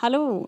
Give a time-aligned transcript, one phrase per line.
[0.00, 0.46] Hallo.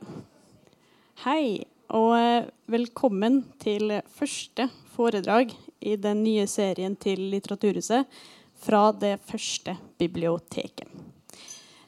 [1.27, 8.09] Hei, og eh, velkommen til første foredrag i den nye serien til Litteraturhuset
[8.65, 10.89] fra det første biblioteket.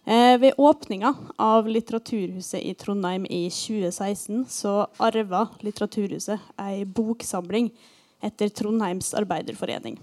[0.04, 7.72] Eh, ved åpninga av Litteraturhuset i Trondheim i 2016 så arva Litteraturhuset ei boksamling
[8.20, 9.96] etter Trondheims Arbeiderforening.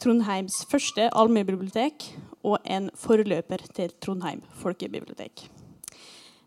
[0.00, 2.14] Trondheims første allmennbibliotek
[2.48, 5.50] og en forløper til Trondheim folkebibliotek.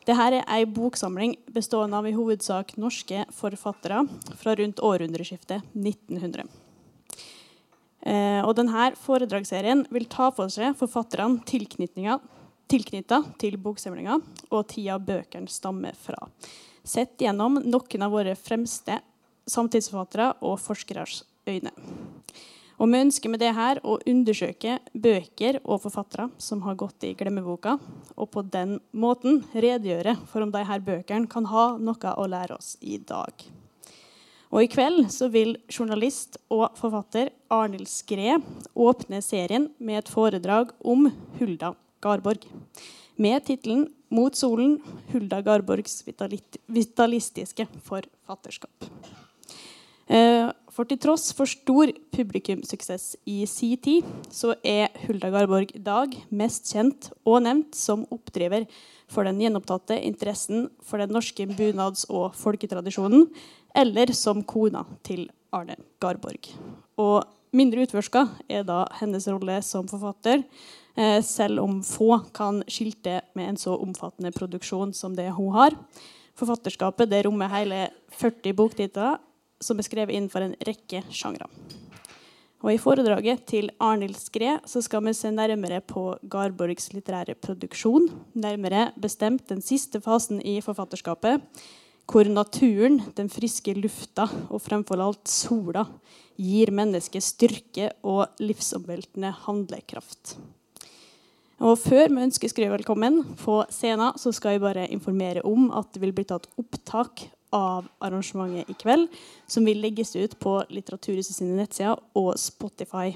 [0.02, 4.02] Dette er ei boksamling bestående av i hovedsak norske forfattere
[4.40, 6.48] fra rundt århundreskiftet 1900.
[8.02, 14.18] Eh, og denne foredragsserien vil ta for seg forfatterne tilknytta til boksamlinga
[14.50, 16.18] og tida bøkene stammer fra.
[16.82, 18.98] Sett gjennom noen av våre fremste
[19.46, 21.74] samtidsforfattere og forskeres øyne.
[22.82, 27.14] Og vi ønsker med det her å undersøke bøker og forfattere som har gått i
[27.14, 27.76] glemmeboka,
[28.18, 32.58] og på den måten redegjøre for om de her bøkene kan ha noe å lære
[32.58, 33.46] oss i dag.
[34.50, 38.42] Og I kveld så vil journalist og forfatter Arnhild Skred
[38.74, 41.06] åpne serien med et foredrag om
[41.38, 42.50] Hulda Garborg,
[43.16, 44.82] med tittelen 'Mot solen
[45.14, 46.02] Hulda Garborgs
[46.68, 48.90] vitalistiske forfatterskap'.
[50.12, 55.84] Eh, for til tross for stor publikumsuksess i si tid, så er Hulda Garborg i
[55.84, 58.68] dag mest kjent og nevnt som oppdriver
[59.12, 63.28] for den gjenopptatte interessen for den norske bunads- og folketradisjonen,
[63.76, 66.54] eller som kona til Arne Garborg.
[66.96, 70.46] Og mindre utforska er da hennes rolle som forfatter,
[70.96, 75.76] eh, selv om få kan skilte med en så omfattende produksjon som det hun har.
[76.40, 79.20] Forfatterskapet det rommer hele 40 boktitler
[79.62, 81.48] som er skrevet innenfor en rekke sjangre.
[82.62, 88.06] Og I foredraget til Arnhild Skræ skal vi se nærmere på Garborgs litterære produksjon.
[88.38, 91.42] Nærmere bestemt den siste fasen i forfatterskapet,
[92.06, 95.88] hvor naturen, den friske lufta og fremfor alt sola
[96.38, 100.36] gir mennesket styrke og livsomveltende handlekraft.
[101.62, 105.94] Og Før vi ønsker Skræ velkommen på scenen, så skal jeg bare informere om at
[105.94, 107.26] det vil bli tatt opptak
[107.56, 109.08] av arrangementet i kveld,
[109.48, 113.12] som vil legges ut på Litteraturhuset sine nettsider og Spotify.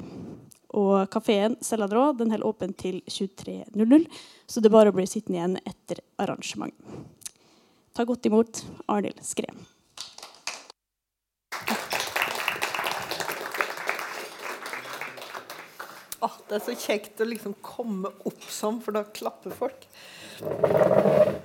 [0.75, 4.09] Og kafeen Celladrå den holder åpen til 23.00,
[4.47, 6.75] så det er bare å bli sittende igjen etter arrangement.
[7.95, 9.53] Ta godt imot Arnhild Skræ.
[16.25, 19.85] Oh, det er så kjekt å liksom komme opp sånn, for da klapper folk.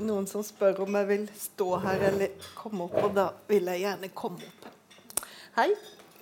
[0.01, 3.85] Noen som spør om jeg vil stå her eller komme opp, og da vil jeg
[3.85, 4.71] gjerne komme opp.
[5.59, 5.69] Hei.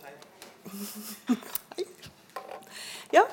[0.02, 1.86] Hei.
[3.14, 3.24] Ja.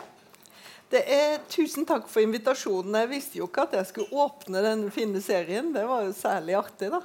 [0.94, 2.94] Det er, tusen takk for invitasjonen.
[3.02, 5.74] Jeg visste jo ikke at jeg skulle åpne denne fine serien.
[5.74, 7.02] Det var jo særlig artig, da.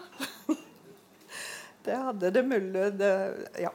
[1.80, 3.14] Det hadde det mulig det,
[3.64, 3.72] Ja.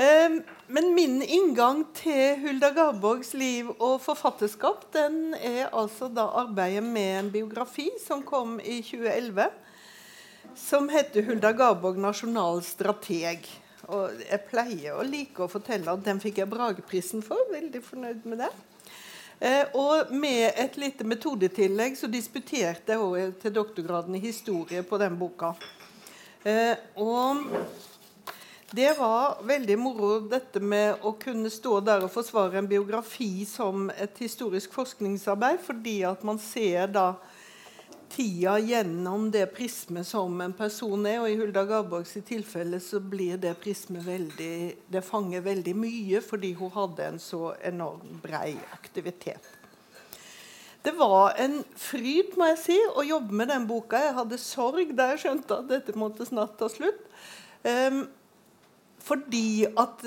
[0.00, 6.86] Ehm, men min inngang til Hulda Garborgs liv og forfatterskap den er altså da arbeidet
[6.86, 9.50] med en biografi som kom i 2011,
[10.56, 13.50] som heter 'Hulda Garborg nasjonal strateg'.
[13.88, 17.36] Og jeg pleier å like å fortelle at den fikk jeg Brageprisen for.
[17.52, 18.50] Veldig fornøyd med det.
[19.40, 25.18] Eh, og med et lite metodetillegg så disputerte jeg til doktorgraden i historie på den
[25.18, 25.54] boka.
[26.44, 27.44] Eh, og
[28.70, 33.88] det var veldig moro dette med å kunne stå der og forsvare en biografi som
[33.90, 37.14] et historisk forskningsarbeid, fordi at man ser da
[38.10, 41.18] tida gjennom det prismet som en person er.
[41.22, 44.54] Og i Hulda Garborgs tilfelle så blir det prismet veldig
[44.90, 49.56] Det fanger veldig mye fordi hun hadde en så enormt brei aktivitet.
[50.82, 53.98] Det var en fryd må jeg si, å jobbe med den boka.
[54.00, 57.02] Jeg hadde sorg da jeg skjønte at dette måtte snart ta slutt.
[57.60, 58.06] Um,
[59.00, 60.02] fordi at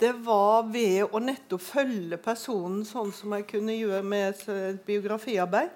[0.00, 5.72] det var ved å nettopp følge personen sånn som jeg kunne gjøre med et biografiarbeid,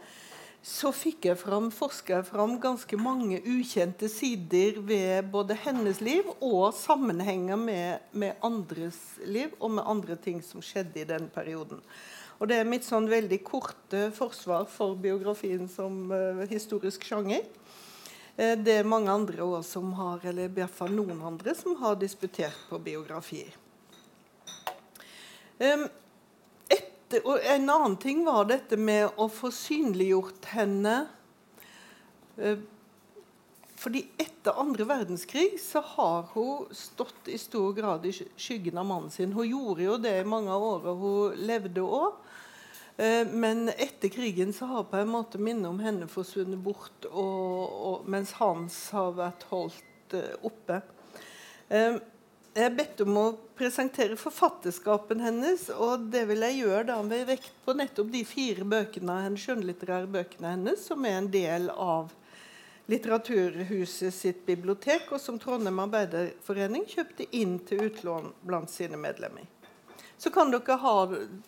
[0.61, 6.75] så fikk jeg fram, forska fram ganske mange ukjente sider ved både hennes liv og
[6.77, 11.81] sammenhenger med, med, andres liv og med andre ting som skjedde i den perioden.
[12.41, 17.45] Og Det er mitt sånn veldig korte forsvar for biografien som uh, historisk sjanger.
[18.41, 21.77] Eh, det er mange andre òg som har, eller i hvert fall noen andre som
[21.83, 23.53] har disputert på biografier.
[25.61, 27.21] Etter,
[27.53, 30.95] en annen ting var dette med å få synliggjort henne
[32.41, 32.63] eh,
[33.81, 39.13] fordi etter andre verdenskrig så har hun stått i stor grad i skyggen av mannen
[39.13, 39.33] sin.
[39.37, 42.17] Hun gjorde jo det i mange av årene hun levde òg.
[43.01, 47.07] Eh, men etter krigen så har på en måte minnet om henne forsvunnet bort.
[47.09, 50.83] Og, og, mens hans har vært holdt uh, oppe.
[51.71, 52.01] Um,
[52.51, 53.25] jeg er bedt om å
[53.57, 58.67] presentere forfatterskapen hennes, og det vil jeg gjøre da med vekt på nettopp de fire
[58.69, 62.11] bøkene, skjønnlitterære bøkene hennes, som er en del av
[62.91, 69.47] Litteraturhuset sitt bibliotek, og som Trondheim Arbeiderforening kjøpte inn til utlån blant sine medlemmer.
[70.21, 70.95] Så kan dere ha,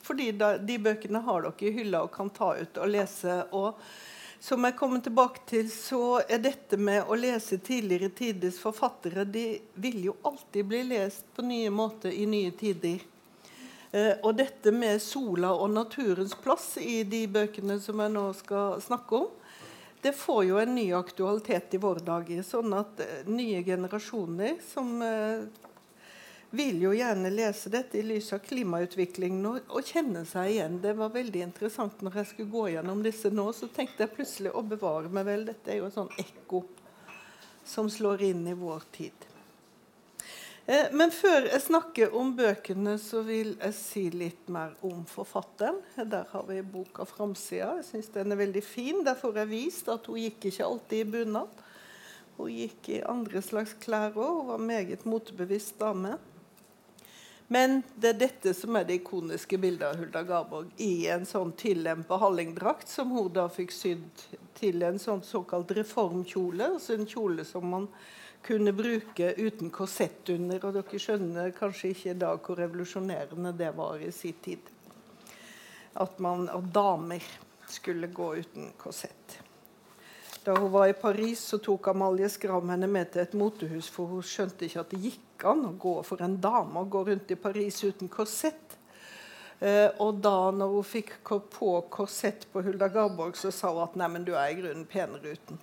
[0.00, 3.42] fordi De bøkene har dere i hylla og kan ta ut og lese.
[3.52, 3.76] og
[4.42, 9.60] som jeg kommer tilbake til, så er dette med å lese tidligere tiders forfattere De
[9.74, 13.04] vil jo alltid bli lest på nye måter i nye tider.
[13.92, 18.80] Eh, og dette med sola og naturens plass i de bøkene som jeg nå skal
[18.82, 19.30] snakke om,
[20.02, 22.42] det får jo en ny aktualitet i våre dager.
[22.42, 25.44] Sånn at eh, nye generasjoner som eh,
[26.52, 30.78] vil jo gjerne lese dette i lys av klimautviklingen og, og, kjenne seg igjen.
[30.84, 33.46] Det var veldig interessant når jeg skulle gå gjennom disse nå.
[33.56, 35.46] Så tenkte jeg plutselig å bevare meg vel.
[35.48, 36.64] Dette er jo et sånn ekko
[37.64, 39.28] som slår inn i vår tid.
[40.66, 45.80] Eh, men før jeg snakker om bøkene, så vil jeg si litt mer om forfatteren.
[45.96, 47.78] Der har vi boka framsida.
[47.80, 49.00] Jeg syns den er veldig fin.
[49.06, 51.64] Der får jeg vist at hun gikk ikke alltid i bunad.
[52.36, 54.36] Hun gikk i andre slags klær òg.
[54.42, 56.18] Hun var meget motebevisst dame.
[57.52, 61.50] Men det er dette som er det ikoniske bildet av Hulda Garborg i en sånn
[61.58, 64.22] tillempa hallingdrakt, som hun da fikk sydd
[64.56, 66.70] til en sånn såkalt reformkjole.
[66.78, 67.88] Altså en kjole som man
[68.46, 70.64] kunne bruke uten korsett under.
[70.64, 74.72] Og dere skjønner kanskje ikke da hvor revolusjonerende det var i sin tid.
[75.92, 77.26] At, man, at damer
[77.68, 79.42] skulle gå uten korsett.
[80.44, 84.10] Da hun var i Paris, så tok Amalie Skram henne med til et motehus, for
[84.10, 87.30] hun skjønte ikke at det gikk an å gå for en dame å gå rundt
[87.30, 88.74] i Paris uten korsett.
[89.62, 93.94] Eh, og da når hun fikk på korsett på Hulda Garborg, så sa hun at
[94.00, 95.60] nei, du er i grunnen penere uten.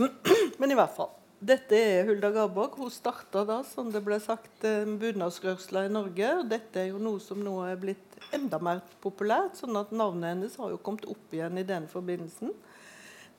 [0.58, 1.12] Men i hvert fall.
[1.38, 2.74] Dette er Hulda Garborg.
[2.82, 4.66] Hun starta da, som det ble sagt,
[5.04, 6.32] bunadsrørsla i Norge.
[6.40, 10.34] og Dette er jo noe som nå er blitt enda mer populært, sånn at navnet
[10.34, 12.50] hennes har jo kommet opp igjen i den forbindelsen.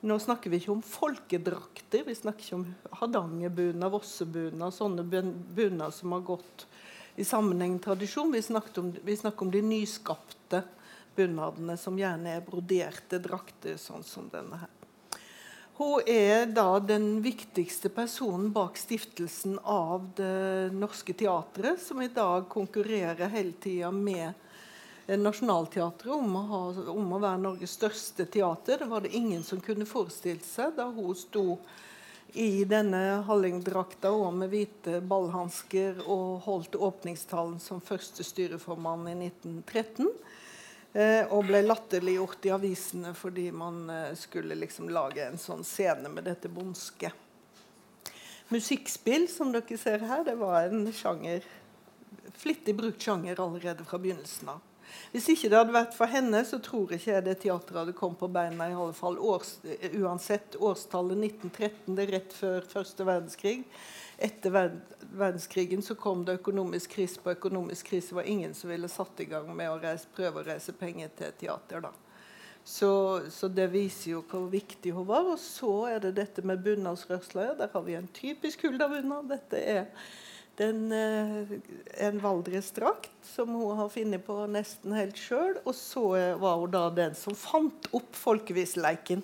[0.02, 2.64] Nå snakker vi ikke om folkedrakter, vi snakker ikke om
[2.98, 6.64] hardangerbunad, vossebunad, sånne bunader som har gått
[7.14, 8.32] i sammenhengende tradisjon.
[8.34, 8.42] Vi
[8.82, 10.64] om, vi snakker om de nyskapte
[11.14, 14.72] bunadene, som gjerne er broderte drakter, sånn som denne her.
[15.78, 22.48] Hun er da den viktigste personen bak stiftelsen av Det Norske Teatret, som i dag
[22.50, 24.34] konkurrerer hele tida med
[25.06, 26.60] Nationaltheatret om å,
[26.92, 28.78] om å være Norges største teater.
[28.84, 31.58] Det var det ingen som kunne forestilt seg da hun sto
[32.32, 40.08] i denne hallingdrakta og med hvite ballhansker og holdt åpningstalen som første styreformann i 1913.
[40.92, 46.08] Eh, og ble latterliggjort i avisene fordi man eh, skulle liksom lage en sånn scene
[46.12, 47.12] med dette bondske.
[48.52, 51.44] Musikkspill, som dere ser her, det var en sjanger,
[52.36, 54.60] flittig brukt sjanger allerede fra begynnelsen av.
[55.12, 58.20] Hvis ikke det hadde vært for henne, så tror ikke jeg det teatret hadde kommet
[58.20, 58.68] på beina.
[58.70, 59.18] i alle fall.
[59.18, 59.58] Års,
[59.92, 63.58] uansett årstallet 1913, det er rett før første verdenskrig.
[64.22, 68.12] Etter verdenskrigen så kom det økonomisk krise på økonomisk krise.
[68.12, 71.12] Det var ingen som ville satt i gang med å reise, prøve å reise penger
[71.18, 71.84] til teater.
[71.88, 71.92] da.
[72.64, 75.26] Så, så, det viser jo hvor viktig hun var.
[75.34, 77.52] Og så er det dette med bunadsrørsla.
[77.58, 79.28] Der har vi en typisk Hulda-bunad.
[79.32, 79.88] Dette er
[80.56, 81.58] den, eh,
[82.06, 85.56] en valdresdrakt som hun har funnet på nesten helt sjøl.
[85.64, 86.04] Og så
[86.40, 89.22] var hun da den som fant opp folkeviseleiken.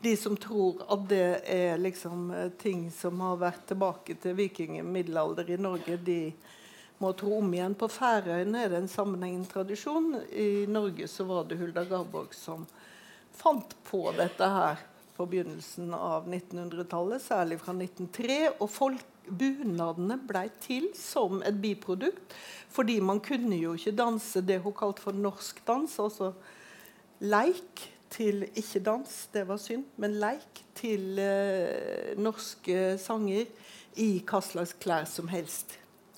[0.00, 5.50] De som tror at det er liksom eh, ting som har vært tilbake til vikingmiddelalder
[5.52, 6.22] i Norge, de
[7.00, 7.76] må tro om igjen.
[7.76, 10.14] På Færøyene er det en sammenhengende tradisjon.
[10.32, 12.64] I Norge så var det Hulda Garborg som
[13.36, 14.80] fant på dette her
[15.16, 18.38] på begynnelsen av 1900-tallet, særlig fra 1903.
[18.56, 22.34] Og folk bunadene ble til som et biprodukt.
[22.70, 26.32] Fordi man kunne jo ikke danse det hun kalte for norsk dans, altså
[27.20, 33.46] leik til ikke dans, det var synd, men leik til eh, norske sanger
[34.00, 35.76] i hva slags klær som helst.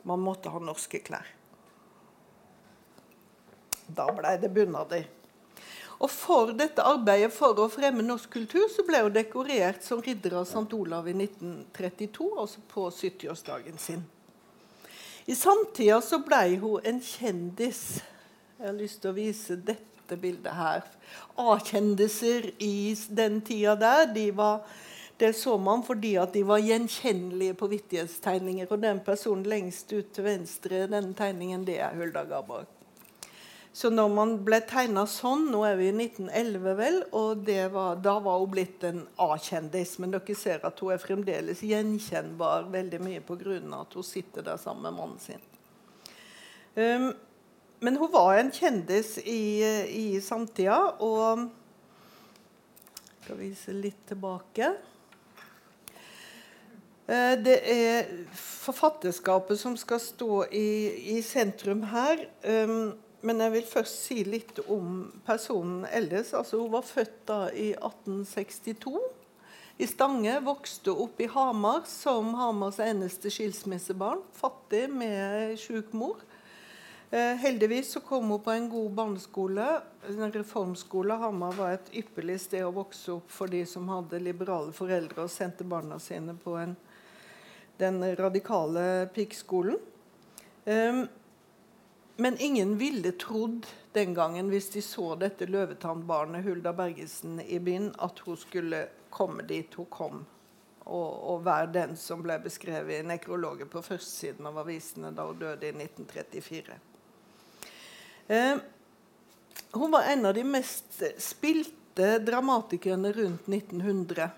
[0.09, 1.26] Man måtte ha norske klær.
[3.92, 5.04] Da ble det bunader.
[6.02, 10.40] Og for dette arbeidet for å fremme norsk kultur så ble hun dekorert som ridder
[10.40, 10.66] av St.
[10.75, 14.02] Olav i 1932, altså på 70-årsdagen sin.
[15.30, 18.00] I samtida så ble hun en kjendis.
[18.59, 20.82] Jeg har lyst til å vise dette bildet her.
[21.38, 24.09] A-kjendiser i den tida der.
[24.11, 24.66] De var,
[25.23, 28.66] det så man fordi at de var gjenkjennelige på vittighetstegninger.
[28.66, 32.81] Og den personen lengst ut til venstre, denne tegningen, det er Hulda Garborg.
[33.72, 38.18] Så når man ble tegna sånn, nå er vi i 1911 vel, og var, da
[38.20, 39.94] var hun blitt en A-kjendis.
[40.02, 43.56] Men dere ser at hun er fremdeles gjenkjennbar veldig mye pga.
[43.80, 45.40] at hun sitter der sammen med mannen sin.
[46.76, 47.14] Um,
[47.80, 51.48] men hun var en kjendis i, i samtida, og
[53.22, 54.68] skal vise litt tilbake.
[57.06, 60.68] Eh, det er forfatterskapet som skal stå i,
[61.16, 62.28] i sentrum her.
[62.44, 66.32] Um, men jeg vil først si litt om personen ellers.
[66.34, 68.96] Altså, hun var født da i 1862
[69.78, 70.34] i Stange.
[70.42, 74.24] Vokste opp i Hamar som Hamars eneste skilsmissebarn.
[74.34, 76.20] Fattig med sjuk mor.
[77.12, 79.68] Eh, heldigvis så kom hun på en god barneskole.
[80.08, 81.14] En reformskole.
[81.22, 85.32] Hamar var et ypperlig sted å vokse opp for de som hadde liberale foreldre og
[85.32, 86.76] sendte barna sine på en,
[87.78, 89.78] den radikale pikeskolen.
[90.64, 91.04] Um,
[92.16, 97.90] men ingen ville trodd den gangen, hvis de så dette løvetannbarnet Hulda Bergesen i byen,
[97.99, 100.23] at hun skulle komme dit hun kom,
[100.85, 105.40] og, og være den som ble beskrevet i nekrologer på førstesiden av avisene da hun
[105.40, 106.78] døde i 1934.
[108.33, 108.57] Eh,
[109.73, 114.31] hun var en av de mest spilte dramatikerne rundt 1900.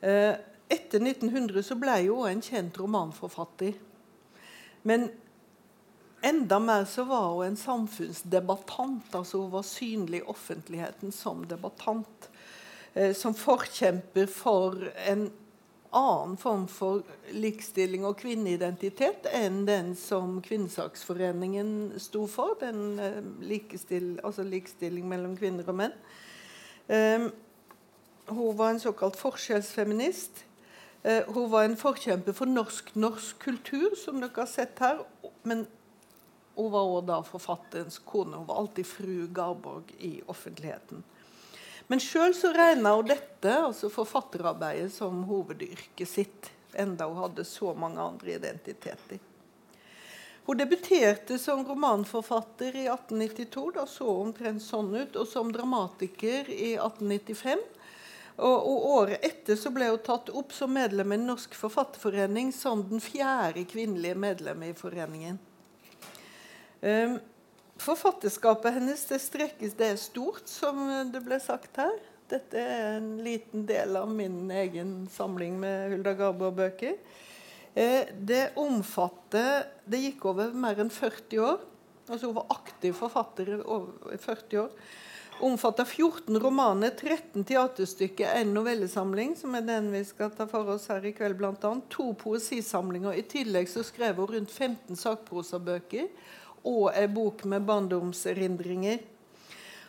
[0.00, 0.34] Eh,
[0.70, 3.74] etter 1900 så ble hun en kjent romanforfatter.
[4.82, 5.10] Men
[6.22, 9.14] Enda mer så var hun en samfunnsdebattant.
[9.14, 12.28] altså Hun var synlig i offentligheten som debattant.
[12.94, 15.30] Eh, som forkjemper for en
[15.90, 17.02] annen form for
[17.34, 22.54] likestilling og kvinneidentitet enn den som Kvinnesaksforeningen sto for.
[22.60, 25.96] Den eh, altså likestilling mellom kvinner og menn.
[26.90, 27.30] Eh,
[28.30, 30.44] hun var en såkalt forskjellsfeminist.
[31.02, 35.06] Eh, hun var en forkjemper for norsk-norsk kultur, som dere har sett her.
[35.42, 35.66] men
[36.60, 38.36] hun var også da forfatterens kone.
[38.36, 41.02] Hun var alltid fru Garborg i offentligheten.
[41.90, 46.52] Men sjøl regna hun dette, altså forfatterarbeidet, som hovedyrket sitt.
[46.78, 49.18] Enda hun hadde så mange andre identiteter.
[50.46, 53.72] Hun debuterte som romanforfatter i 1892.
[53.74, 55.18] Da så hun omtrent sånn ut.
[55.18, 57.60] Og som dramatiker i 1895.
[58.40, 62.86] Og, og, Året etter så ble hun tatt opp som medlem i Norsk forfatterforening som
[62.88, 65.36] den fjerde kvinnelige medlemmet i foreningen.
[66.80, 67.18] Um,
[67.80, 70.80] forfatterskapet hennes det strekkes, det er stort, som
[71.12, 71.96] det ble sagt her.
[72.30, 76.94] Dette er en liten del av min egen samling med Hulda Garborg-bøker.
[77.74, 81.60] Eh, det omfatter Det gikk over mer enn 40 år.
[82.08, 84.70] Altså Hun var aktiv forfatter i over 40 år.
[85.40, 90.90] Omfatter 14 romaner, 13 teaterstykker, en novellesamling, som er den vi skal ta for oss
[90.92, 91.86] her i kveld, annet.
[91.94, 93.16] To poesisamlinger.
[93.16, 96.10] I tillegg så skrev hun rundt 15 sakprosabøker
[96.66, 99.00] og ei bok med barndomserindringer.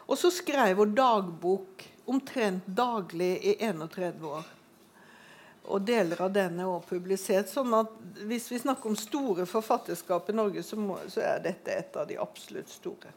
[0.08, 4.50] Og så skrev hun dagbok omtrent daglig i 31 år.
[5.72, 7.50] Og deler av den er også publisert.
[7.50, 7.92] sånn at
[8.28, 12.08] Hvis vi snakker om store forfatterskap i Norge, så, må, så er dette et av
[12.08, 13.14] de absolutt store.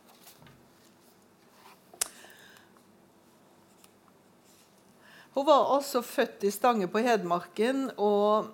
[5.34, 7.90] Hun var altså født i Stange på Hedmarken.
[7.96, 8.52] og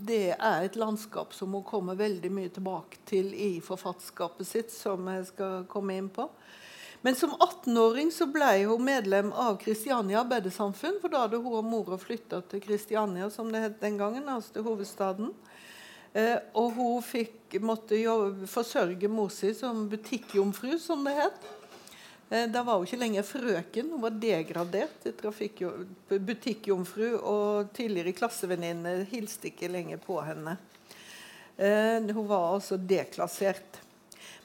[0.00, 5.08] det er et landskap som hun kommer veldig mye tilbake til i forfatterskapet sitt, som
[5.12, 6.28] jeg skal komme inn på.
[7.00, 10.98] Men som 18-åring så ble hun medlem av Kristiania arbeidersamfunn.
[11.00, 14.58] For da hadde hun og mora flytta til Kristiania, som det het den gangen, altså
[14.58, 15.30] til hovedstaden.
[16.12, 18.16] Eh, og hun fikk, måtte jo
[18.50, 21.48] forsørge mor si som butikkjomfru, som det het.
[22.30, 27.08] Eh, da var hun ikke lenger frøken, hun var degradert til butikkjomfru.
[27.18, 30.54] Og tidligere klassevenninne hilste ikke lenger på henne.
[31.58, 33.80] Eh, hun var altså deklassert.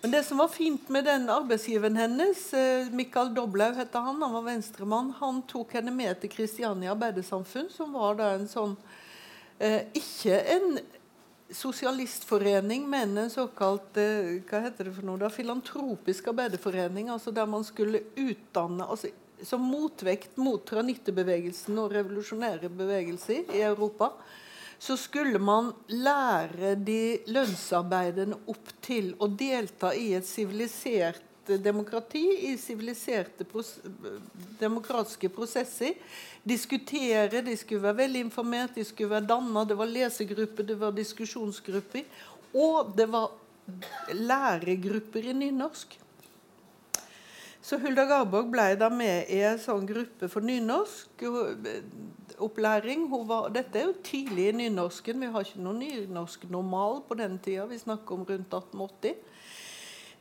[0.01, 4.33] Men det som var fint med den arbeidsgiveren hennes, eh, Mikael Doblaug heter han, han
[4.33, 8.77] var venstremann, han tok henne med til Kristiania arbeidersamfunn, som var da en sånn
[9.95, 10.79] Ikke en
[11.51, 17.09] sosialistforening, men en såkalt eh, hva heter det for noe da, filantropisk arbeiderforening.
[17.13, 24.13] altså Der man skulle utdanne altså Som motvekt mot tranittebevegelsen og revolusjonære bevegelser i Europa,
[24.79, 32.57] så skulle man lære de lønnsarbeidende opp til å delta i et sivilisert demokrati, i
[32.57, 33.77] siviliserte pros
[34.59, 35.93] demokratiske prosesser
[36.45, 39.65] diskutere, de skulle være velinformert, de skulle være danna.
[39.65, 42.03] Det var lesegrupper, det var diskusjonsgrupper.
[42.55, 43.31] Og det var
[44.13, 45.99] læregrupper i nynorsk.
[47.65, 53.09] Så Hulda Garborg ble da med i en sånn gruppe for nynorskopplæring.
[53.55, 55.17] Dette er jo tidlig i nynorsken.
[55.17, 57.65] Vi har ikke noen nynorsk normal på den tida.
[57.65, 59.17] Vi snakker om rundt 1880.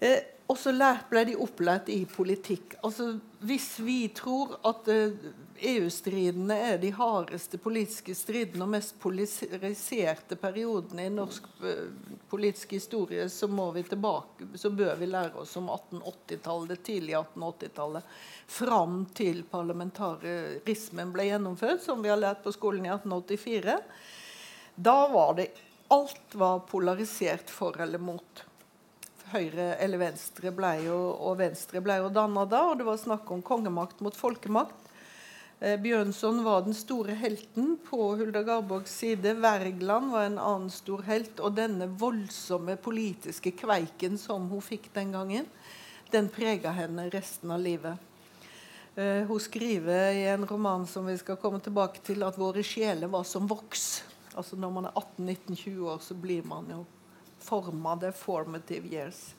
[0.01, 0.75] Eh, og så
[1.09, 2.77] ble de opplært i politikk.
[2.85, 5.15] Altså, hvis vi tror at eh,
[5.71, 11.89] EU-stridene er de hardeste politiske stridene og mest polariserte periodene i norsk eh,
[12.29, 17.25] politisk historie, så, må vi tilbake, så bør vi lære oss om 1880-tallet, det tidlige
[17.25, 18.15] 1880-tallet.
[18.61, 23.79] Fram til parlamentarismen ble gjennomført, som vi har lært på skolen i 1884.
[24.77, 25.55] Da var det
[25.93, 28.41] Alt var polarisert for eller mot
[29.33, 32.65] høyre eller venstre ble jo, og venstre ble jo danna da.
[32.71, 34.91] Og det var snakk om kongemakt mot folkemakt.
[35.61, 39.37] Eh, Bjørnson var den store helten på Hulda Garborgs side.
[39.41, 41.39] Wergeland var en annen stor helt.
[41.41, 45.47] Og denne voldsomme politiske kveiken som hun fikk den gangen,
[46.13, 48.11] den prega henne resten av livet.
[48.95, 53.11] Eh, hun skriver i en roman som vi skal komme tilbake til, at våre sjeler
[53.11, 54.05] var som voks.
[54.35, 56.85] Altså Når man er 18-19-20 år, så blir man jo
[57.45, 59.35] forma det formative years.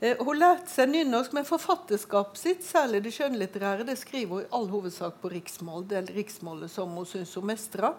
[0.00, 4.50] Eh, hun lærte seg nynorsk, men forfatterskapet sitt, særlig det skjønnlitterære, det skriver hun i
[4.54, 5.88] all hovedsak på riksmål.
[5.90, 7.96] Det er riksmålet som hun syns hun mestra.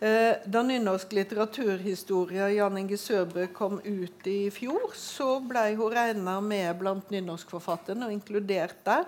[0.00, 5.92] Eh, da nynorsk litteraturhistorie av Jan Inge Sørbø kom ut i fjor, så ble hun
[5.92, 9.04] regna med blant nynorskforfatterne og inkludert der.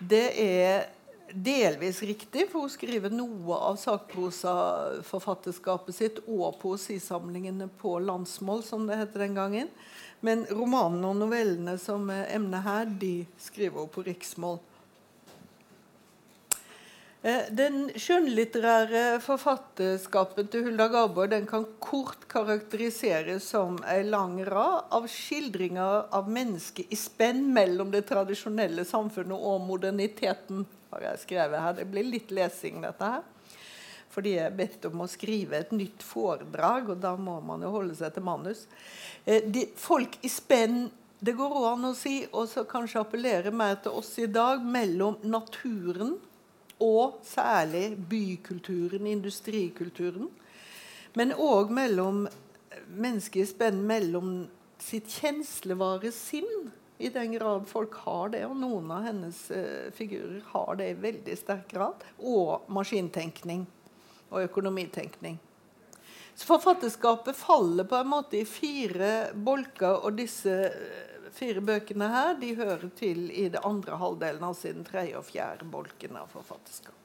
[0.00, 0.88] Det er
[1.32, 8.96] delvis riktig, for hun skriver noe av sakprosaforfatterskapet sitt og poesisamlingene på landsmål, som det
[9.00, 9.68] het den gangen.
[10.20, 14.58] Men romanene og novellene som er emnet her, de skriver hun på riksmål.
[17.20, 24.88] Eh, den skjønnlitterære forfatterskapen til Hulda Garborg den kan kort karakteriseres som en lang rad
[24.88, 31.64] av skildringer av mennesket i spenn mellom det tradisjonelle samfunnet og moderniteten har jeg skrevet
[31.64, 31.76] her.
[31.78, 33.26] Det blir litt lesing, dette her.
[34.10, 37.70] Fordi jeg er bedt om å skrive et nytt foredrag, og da må man jo
[37.76, 38.64] holde seg til manus.
[39.24, 40.88] Eh, de, folk i spenn
[41.20, 45.18] det går an å si, og så kanskje appellere mer til oss i dag, mellom
[45.28, 46.14] naturen
[46.80, 50.30] og særlig bykulturen, industrikulturen.
[51.18, 52.24] Men òg mellom
[52.88, 54.46] mennesker i spenn mellom
[54.80, 56.70] sitt kjenslevare sinn
[57.00, 60.98] i den grad folk har det, og noen av hennes uh, figurer har det i
[61.00, 63.64] veldig sterk grad, og maskintenkning
[64.30, 65.38] og økonomitenkning.
[66.34, 72.38] Så Forfatterskapet faller på en måte i fire bolker, og disse eh, fire bøkene her
[72.40, 76.30] de hører til i det andre halvdelen, altså i den tredje og fjerde bolken av
[76.32, 76.96] forfatterskap.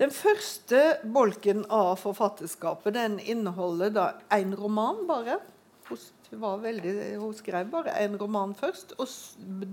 [0.00, 5.38] Den første bolken av forfatterskapet den inneholder da en roman bare.
[6.34, 8.94] Veldig, hun skrev bare en roman først.
[8.98, 9.08] Og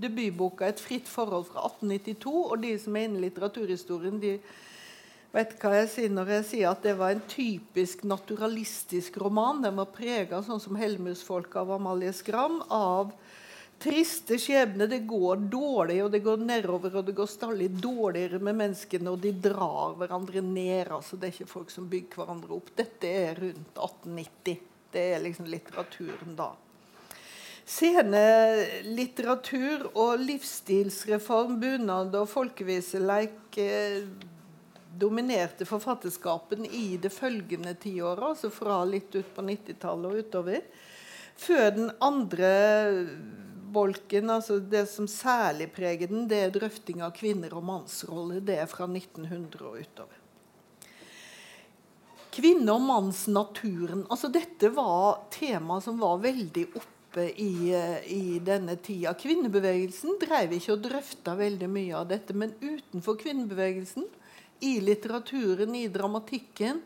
[0.02, 2.50] debutboka 'Et fritt forhold' fra 1892.
[2.50, 4.38] Og de som er inne i litteraturhistorien, de
[5.32, 9.62] vet hva jeg sier når jeg sier at det var en typisk naturalistisk roman.
[9.62, 13.12] Den var prega, sånn som 'Helmusfolket' av Amalie Skram, av
[13.82, 14.86] triste skjebne.
[14.86, 19.20] Det går dårlig, og det går nedover, og det går stadig dårligere med menneskene, og
[19.20, 20.88] de drar hverandre ned.
[20.88, 22.70] altså Det er ikke folk som bygger hverandre opp.
[22.76, 24.71] Dette er rundt 1890.
[24.92, 26.50] Det er liksom litteraturen da.
[27.62, 34.02] Scenelitteratur og livsstilsreform, bunad og folkeviseleik eh,
[34.98, 40.60] dominerte forfatterskapen i det følgende tiåret, altså fra litt ut på 90-tallet og utover.
[41.38, 42.50] Før den andre
[43.72, 48.40] bolken, altså det som særlig preger den, det er drøfting av kvinner- og mannsroller.
[48.44, 50.21] Det er fra 1900 og utover.
[52.32, 54.06] Kvinne- og mannsnaturen.
[54.08, 59.14] Altså dette var tema som var veldig oppe i, eh, i, denne tida.
[59.14, 62.34] Kvinnebevegelsen drev ikke og drøfta veldig mye av dette.
[62.34, 64.04] Men utenfor kvinnebevegelsen,
[64.62, 66.80] i litteraturen, i dramatikken,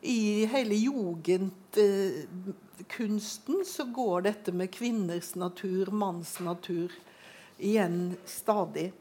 [0.00, 6.92] i hele jugendkunsten, så går dette med kvinners natur, manns natur,
[7.58, 8.92] igjen stadig.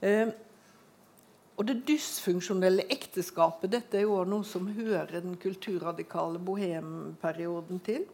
[0.00, 0.28] Eh,
[1.56, 8.06] og det dysfunksjonelle ekteskapet dette er jo noe som hører den kulturradikale bohemperioden til.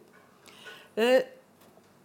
[0.99, 1.21] Eh,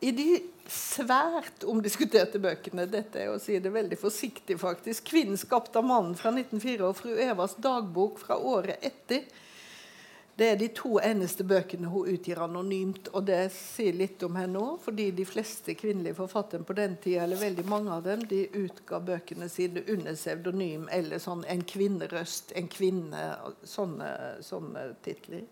[0.05, 0.29] I de
[0.71, 6.17] svært omdiskuterte bøkene dette er å si det veldig forsiktig faktisk, 'Kvinnen skapt av mannen'
[6.17, 9.25] fra 1904 og 'Fru Evas dagbok' fra året etter,
[10.37, 13.07] det er de to eneste bøkene hun utgir anonymt.
[13.15, 17.23] Og det sier litt om henne òg, fordi de fleste kvinnelige forfattere på den tida,
[17.23, 22.55] eller veldig mange av dem, de utga bøkene sine under pseudonym eller sånn en kvinnerøst,
[22.59, 23.27] en kvinne
[23.65, 24.09] Sånne,
[24.45, 25.45] sånne titler.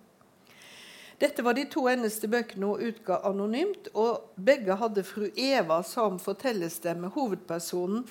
[1.23, 6.19] Dette var de to eneste bøkene hun utga anonymt, og begge hadde fru Eva som
[6.23, 7.13] fortellerstemme.
[7.15, 8.03] Hovedpersonen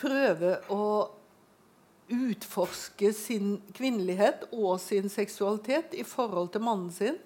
[0.00, 0.84] prøver å
[2.12, 7.16] utforske sin kvinnelighet og sin seksualitet i forhold til mannen sin.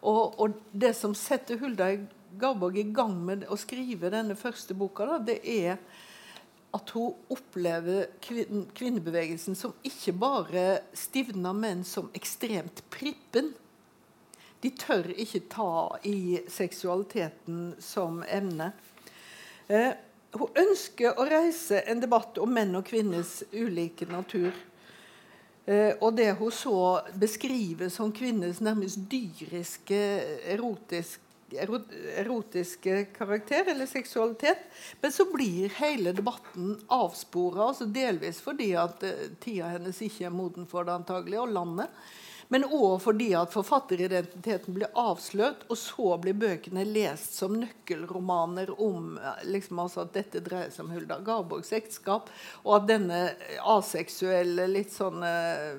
[0.00, 1.90] Og, og det som setter Hulda
[2.38, 5.78] Garborg i gang med å skrive denne første boka, da, det er
[6.76, 13.54] at hun opplever kvinnebevegelsen som ikke bare stivna, men som ekstremt prippen.
[14.60, 15.72] De tør ikke ta
[16.06, 18.72] i seksualiteten som emne.
[19.68, 19.94] Eh,
[20.36, 24.52] hun ønsker å reise en debatt om menn og kvinners ulike natur.
[25.68, 30.02] Eh, og det hun så beskriver som kvinners nærmest dyriske,
[30.52, 34.64] erotisk, erotiske karakter, eller seksualitet.
[35.00, 40.34] Men så blir hele debatten avspora, altså delvis fordi at eh, tida hennes ikke er
[40.34, 42.00] moden for det, antagelig, og landet.
[42.48, 49.18] Men òg fordi at forfatteridentiteten blir avslørt, og så blir bøkene lest som nøkkelromaner om
[49.44, 52.30] liksom, altså at dette dreier seg om Hulda Garborgs ekteskap,
[52.64, 53.20] og at denne
[53.68, 55.76] aseksuelle, litt sånn uh,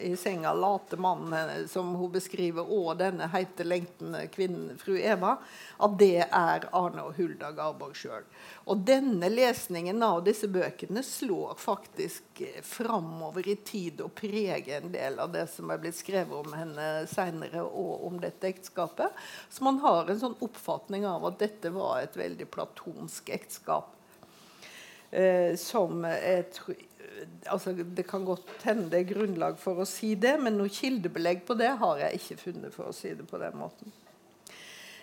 [0.00, 5.36] i senga late mannen som hun beskriver, og denne heite, lengtende kvinnen, fru Eva,
[5.76, 8.24] at det er Arne og Hulda Garborg sjøl.
[8.68, 14.92] Og denne lesningen av disse bøkene slår faktisk eh, framover i tid og preger en
[14.92, 19.14] del av det som er blitt skrevet om henne seinere, og om dette ekteskapet.
[19.48, 23.94] Så man har en sånn oppfatning av at dette var et veldig platonsk ekteskap.
[25.10, 26.60] Eh, som et,
[27.48, 31.46] altså Det kan godt hende det er grunnlag for å si det, men noe kildebelegg
[31.48, 33.96] på det har jeg ikke funnet, for å si det på den måten.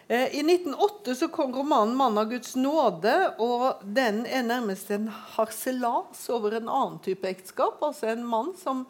[0.07, 3.39] Eh, I 1908 så kom romanen 'Mann av Guds nåde'.
[3.39, 7.81] og Den er nærmest en harselas over en annen type ekteskap.
[7.81, 8.85] Altså en mann som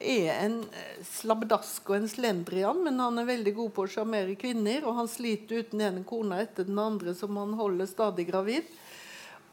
[0.00, 4.34] er en eh, slabbedask og en slendrian, men han er veldig god på å sjarmere
[4.34, 4.82] kvinner.
[4.84, 8.66] Og han sliter uten en kone etter den andre som han holder stadig gravid.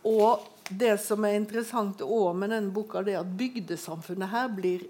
[0.03, 4.89] Og det som er interessant også med denne boka, det er at bygdesamfunnet her blir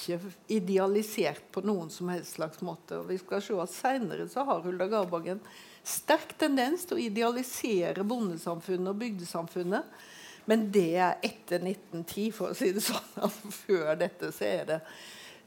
[0.00, 3.00] ikke idealisert på noen som helst slags måte.
[3.00, 5.44] Og vi skal se at Senere så har Hulda Garborg en
[5.86, 10.02] sterk tendens til å idealisere bondesamfunnet og bygdesamfunnet.
[10.50, 13.08] Men det er etter 1910, for å si det sånn.
[13.24, 14.82] Altså, før dette så er det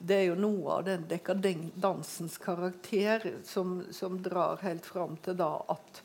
[0.04, 5.54] det er jo noe av den dekadansens karakter som, som drar helt fram til da
[5.72, 6.03] at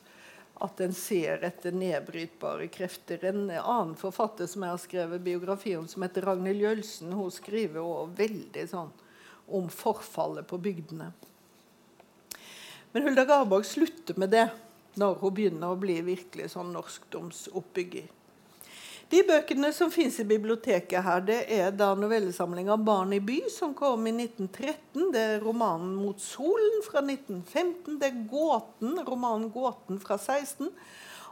[0.59, 3.23] at en ser etter nedbrytbare krefter.
[3.25, 7.79] En annen forfatter som jeg har skrevet biografi om, som heter Ragnhild Jølsen, hun skriver
[7.79, 8.91] også veldig sånn
[9.55, 11.11] om forfallet på bygdene.
[12.91, 14.49] Men Hulda Garborg slutter med det
[14.99, 18.09] når hun begynner å bli virkelig sånn norskdomsoppbygger.
[19.09, 23.73] De bøkene som fins i biblioteket her, det er da novellesamlinga 'Barn i by', som
[23.73, 25.09] kom i 1913.
[25.13, 27.97] Det er romanen 'Mot solen' fra 1915.
[27.97, 30.69] Det er Gåten, romanen 'Gåten' fra 16.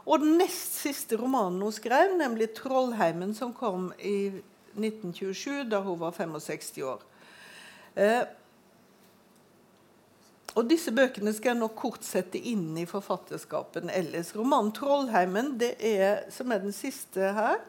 [0.06, 4.32] Og den nest siste romanen hun skrev, nemlig 'Trollheimen', som kom i
[4.74, 6.98] 1927, da hun var 65 år.
[7.96, 8.26] Eh,
[10.58, 14.32] og disse bøkene skal jeg nå kort sette inn i forfatterskapen ellers.
[14.34, 17.60] Romanen 'Trollheimen', er, som er den siste her,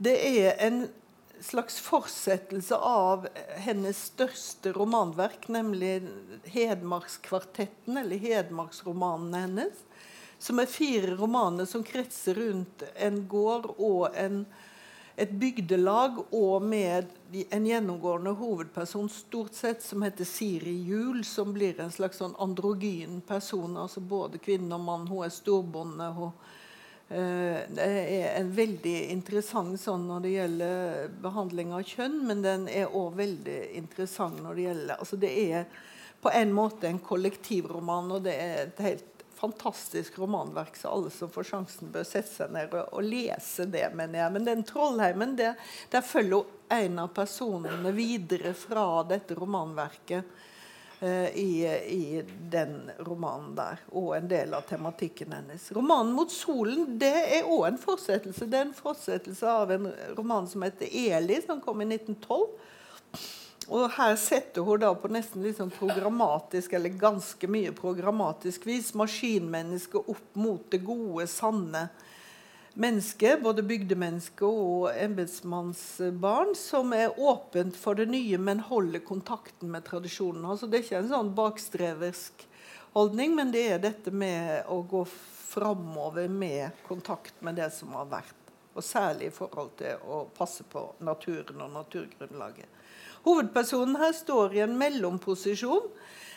[0.00, 0.86] det er en
[1.44, 3.26] slags fortsettelse av
[3.60, 6.08] hennes største romanverk, nemlig
[6.54, 9.84] 'Hedmarkskvartetten', eller hedmarksromanene hennes.
[10.38, 14.46] Som er fire romaner som kretser rundt en gård og en
[15.16, 17.08] et bygdelag og med
[17.50, 23.22] en gjennomgående hovedperson stort sett som heter Siri Juel, som blir en slags sånn androgyn
[23.24, 23.78] person.
[23.80, 25.08] altså Både kvinne og mann.
[25.08, 26.10] Hun er storbonde.
[26.18, 26.32] Hun,
[27.08, 32.92] eh, er en veldig interessant sånn når det gjelder behandling av kjønn, men den er
[32.92, 35.64] òg veldig interessant når det gjelder altså Det er
[36.20, 41.30] på en måte en kollektivroman, og det er et helt fantastisk romanverk, så alle som
[41.30, 43.88] får sjansen, bør sette seg ned og, og lese det.
[43.94, 44.32] mener jeg.
[44.32, 45.54] Men den Trollheimen, det,
[45.92, 50.24] der følger en av personene videre fra dette romanverket
[51.02, 55.68] uh, i, i, den romanen der, og en del av tematikken hennes.
[55.76, 58.48] Romanen 'Mot solen' det er òg en fortsettelse.
[58.48, 62.48] Det er en fortsettelse av en roman som heter 'Eli', som kom i 1912.
[63.66, 68.92] Og her setter hun da på nesten litt sånn programmatisk, eller ganske mye programmatisk vis,
[68.94, 71.88] maskinmennesket opp mot det gode, sanne
[72.76, 79.86] mennesket, både bygdemenneske og embetsmannsbarn, som er åpent for det nye, men holder kontakten med
[79.88, 80.44] tradisjonen.
[80.46, 82.46] Altså, det er ikke en sånn bakstreversk
[82.94, 88.06] holdning, men det er dette med å gå framover med kontakt med det som har
[88.12, 88.42] vært.
[88.76, 92.75] Og særlig i forhold til å passe på naturen og naturgrunnlaget.
[93.26, 95.88] Hovedpersonen her står i en mellomposisjon.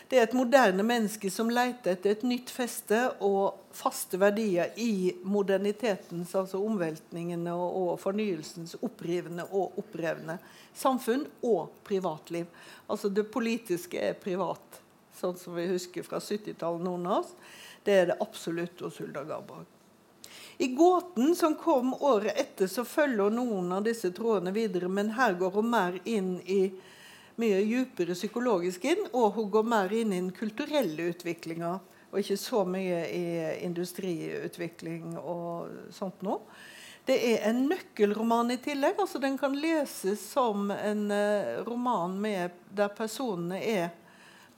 [0.09, 5.11] Det er et moderne menneske som leter etter et nytt feste og faste verdier i
[5.21, 10.39] modernitetens, altså omveltningene og, fornyelsens opprivende og opprevne
[10.73, 12.49] samfunn og privatliv.
[12.89, 14.81] Altså det politiske er privat,
[15.19, 17.35] sånn som vi husker fra 70-tallet, noen av oss.
[17.85, 19.78] Det er det absolutt hos Hulda Garborg.
[20.61, 25.37] I gåten som kom året etter, så følger noen av disse trådene videre, men her
[25.39, 26.65] går hun mer inn i
[27.39, 31.69] mye dypere psykologisk inn, og hun går mer inn i den kulturelle utviklinga,
[32.11, 33.23] og ikke så mye i
[33.69, 36.43] industriutvikling og sånt noe.
[37.07, 38.99] Det er en nøkkelroman i tillegg.
[38.99, 43.93] altså Den kan leses som en uh, roman med, der personene er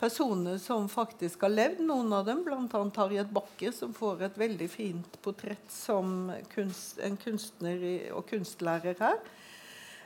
[0.01, 2.81] personer som faktisk har levd, noen av dem, bl.a.
[2.97, 7.85] Harriet Bakke, som får et veldig fint portrett som kunst, en kunstner
[8.15, 9.21] og kunstlærer her.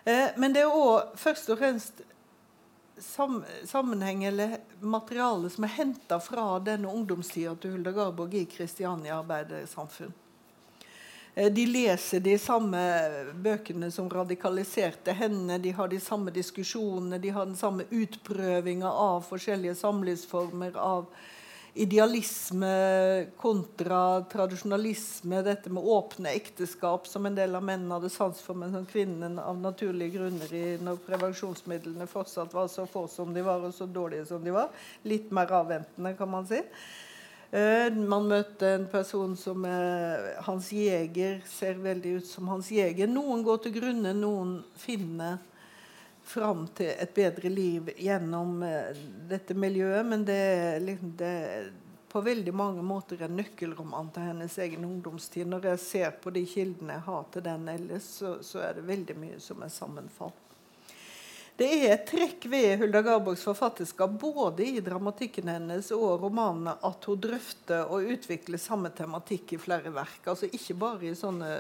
[0.04, 2.04] Eh, men det er òg først og fremst
[3.00, 10.14] sammenheng eller materiale som er henta fra denne ungdomstida til Hulda Garborg i Kristiania Arbeidersamfunn.
[11.36, 12.82] Eh, de leser de samme
[13.44, 15.60] bøkene som radikaliserte henne.
[15.60, 20.78] De har de samme diskusjonene, de har den samme utprøvinga av forskjellige samlivsformer.
[20.80, 21.10] av
[21.76, 22.68] Idealisme
[23.36, 28.72] kontra tradisjonalisme, dette med åpne ekteskap, som en del av mennene hadde sans for, men
[28.72, 33.60] som kvinnen av naturlige grunner i, når prevensjonsmidlene fortsatt var så få som de var,
[33.60, 34.72] og så dårlige som de var.
[35.04, 36.64] Litt mer avventende, kan man si.
[37.56, 43.08] Eh, man møtte en person som er Hans Jeger, ser veldig ut som Hans Jeger.
[43.08, 45.38] Noen går til grunne, noen finner
[46.26, 48.92] fram til et bedre liv gjennom eh,
[49.30, 50.04] dette miljøet.
[50.04, 50.42] Men det
[50.84, 51.70] liksom, det er
[52.12, 55.48] på veldig mange måter en nøkkelroman til hennes egen ungdomstid.
[55.48, 58.90] Når jeg ser på de kildene jeg har til den ellers, så, så er det
[58.90, 60.36] veldig mye som er sammenfall.
[61.56, 67.06] Det er et trekk ved Hulda Garborgs forfatterskap både i dramatikken hennes og romanene at
[67.08, 70.20] hun drøfter og utvikler samme tematikk i flere verk.
[70.28, 71.54] Altså Ikke bare i sånne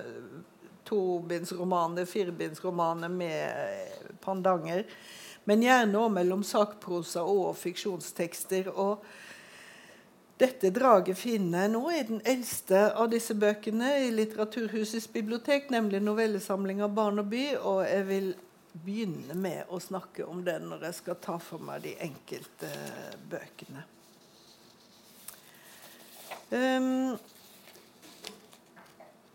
[0.85, 4.83] tobindsromaner, firebindsromaner med pandanger,
[5.47, 8.67] men gjerne også mellom sakprosa og fiksjonstekster.
[8.75, 9.05] og
[10.35, 16.01] dette draget finner jeg nå i den eldste av disse bøkene i Litteraturhusets bibliotek, nemlig
[16.03, 17.55] novellesamlinga 'Barn og by'.
[17.63, 18.35] Og jeg vil
[18.83, 22.71] begynne med å snakke om den når jeg skal ta for meg de enkelte
[23.31, 23.85] bøkene.
[26.51, 27.15] Um,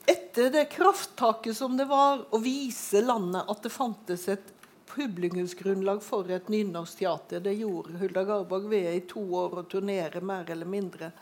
[0.06, 4.52] etter det krafttaket som det var å vise landet at det fantes et
[4.90, 10.50] publikumsgrunnlag for et nynorskteater, det gjorde Hulda Garborg ved i to år å turnere mer
[10.50, 11.12] eller mindre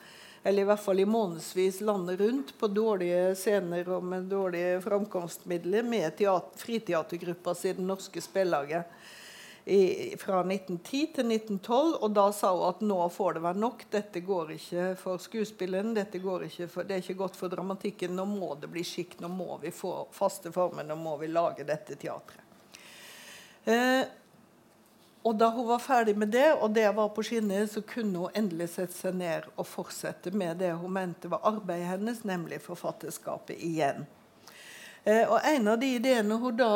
[0.49, 5.85] eller i hvert fall i månedsvis landet rundt på dårlige scener og med dårlige framkomstmidler
[5.85, 6.23] med
[6.57, 8.89] friteatergruppa si Det Norske Spellaget
[10.17, 11.99] fra 1910 til 1912.
[12.01, 13.85] Og da sa hun at nå får det være nok.
[13.93, 15.93] Dette går ikke for skuespilleren.
[15.97, 18.17] Dette går ikke for, det er ikke godt for dramatikken.
[18.17, 19.19] Nå må det bli skikk.
[19.21, 20.89] Nå må vi få faste former.
[20.89, 22.41] Nå må vi lage dette teatret.
[23.69, 24.09] Eh,
[25.29, 28.37] og da hun var ferdig med det, og det var på skinner, så kunne hun
[28.39, 33.61] endelig sette seg ned og fortsette med det hun mente var arbeidet hennes, nemlig forfatterskapet
[33.61, 34.07] igjen.
[35.05, 36.73] Eh, og En av de ideene hun da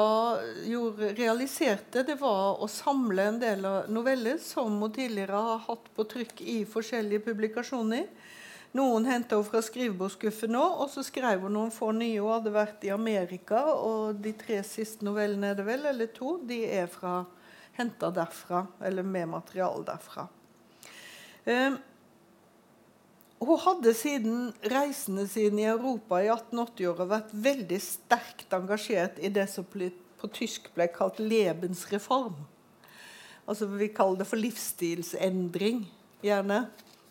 [0.69, 5.91] gjorde, realiserte, det var å samle en del av noveller som hun tidligere har hatt
[5.97, 8.07] på trykk i forskjellige publikasjoner.
[8.77, 12.21] Noen henta hun fra skrivebordsskuffen nå, og så skrev hun noen få nye.
[12.21, 16.39] Hun hadde vært i Amerika, og de tre siste novellene er det vel, eller to,
[16.49, 17.23] de er fra
[17.79, 20.27] henta derfra, eller med materiale derfra.
[21.45, 21.79] Eh,
[23.43, 29.49] hun hadde siden reisene sine i Europa i 1880-åra vært veldig sterkt engasjert i det
[29.51, 32.37] som på tysk ble kalt Lebensreform.
[33.43, 35.83] Altså Vi kaller det for livsstilsendring,
[36.23, 36.61] gjerne.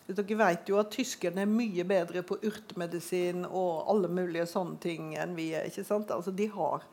[0.08, 5.12] Dere vet jo at tyskerne er mye bedre på urtemedisin og alle mulige sånne ting
[5.20, 5.68] enn vi er.
[5.68, 6.10] ikke sant?
[6.10, 6.84] Altså De har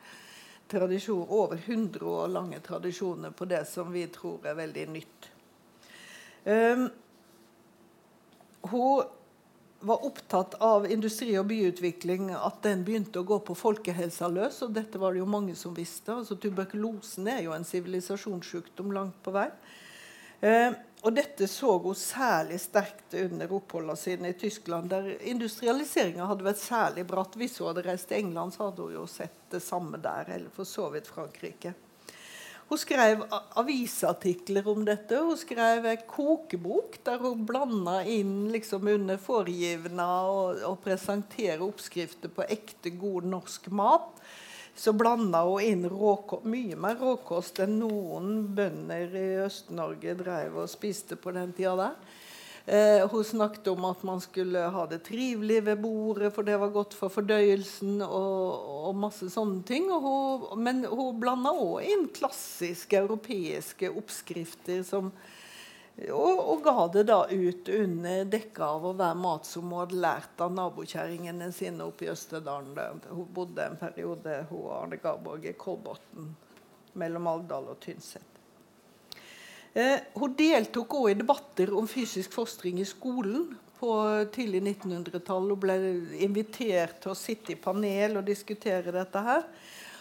[0.70, 5.30] tradisjon, over 100 år lange tradisjoner på det som vi tror er veldig nytt.
[6.44, 6.86] Um,
[8.70, 9.02] hun
[9.80, 14.60] var opptatt av industri- og byutvikling, at den begynte å gå på folkehelsa løs.
[14.66, 16.12] Og dette var det jo mange som visste.
[16.12, 19.48] Altså, tuberkulosen er jo en sivilisasjonssykdom langt på vei.
[20.40, 26.44] Uh, og dette så hun særlig sterkt under oppholdene sine i Tyskland, der industrialiseringa hadde
[26.44, 27.38] vært særlig bratt.
[27.40, 30.52] Hvis hun hadde reist til England, så hadde hun jo sett det samme der, eller
[30.52, 31.72] for så vidt Frankrike.
[32.70, 33.24] Hun skrev
[33.58, 35.16] avisartikler om dette.
[35.18, 42.30] Hun skrev en kokebok der hun blanda inn liksom under foregivende og, og presenterer oppskrifter
[42.30, 44.22] på ekte, god norsk mat
[44.76, 50.70] så blanda hun inn råkost, mye mer råkost enn noen bønder i Øst-Norge drev og
[50.72, 51.96] spiste på den tida der.
[52.70, 56.72] Eh, hun snakket om at man skulle ha det trivelig ved bordet, for det var
[56.74, 59.88] godt for fordøyelsen og, og masse sånne ting.
[59.90, 65.10] Hun, men hun blanda òg inn klassiske europeiske oppskrifter som
[66.08, 70.00] Og, og, ga det da ut under dekke av å være mat som hun hadde
[70.00, 73.02] lært av nabokjerringene sine oppe i Østerdalen.
[73.10, 76.30] Hun bodde en periode hun og Arne Garborg i Kolbotn,
[77.00, 78.24] mellom Alvdal og Tynset.
[79.76, 83.92] Eh, hun deltok også i debatter om fysisk fostring i skolen på
[84.34, 85.52] tidlig 1900-tall.
[85.52, 85.76] Hun ble
[86.24, 89.44] invitert til å sitte i panel og diskutere dette her.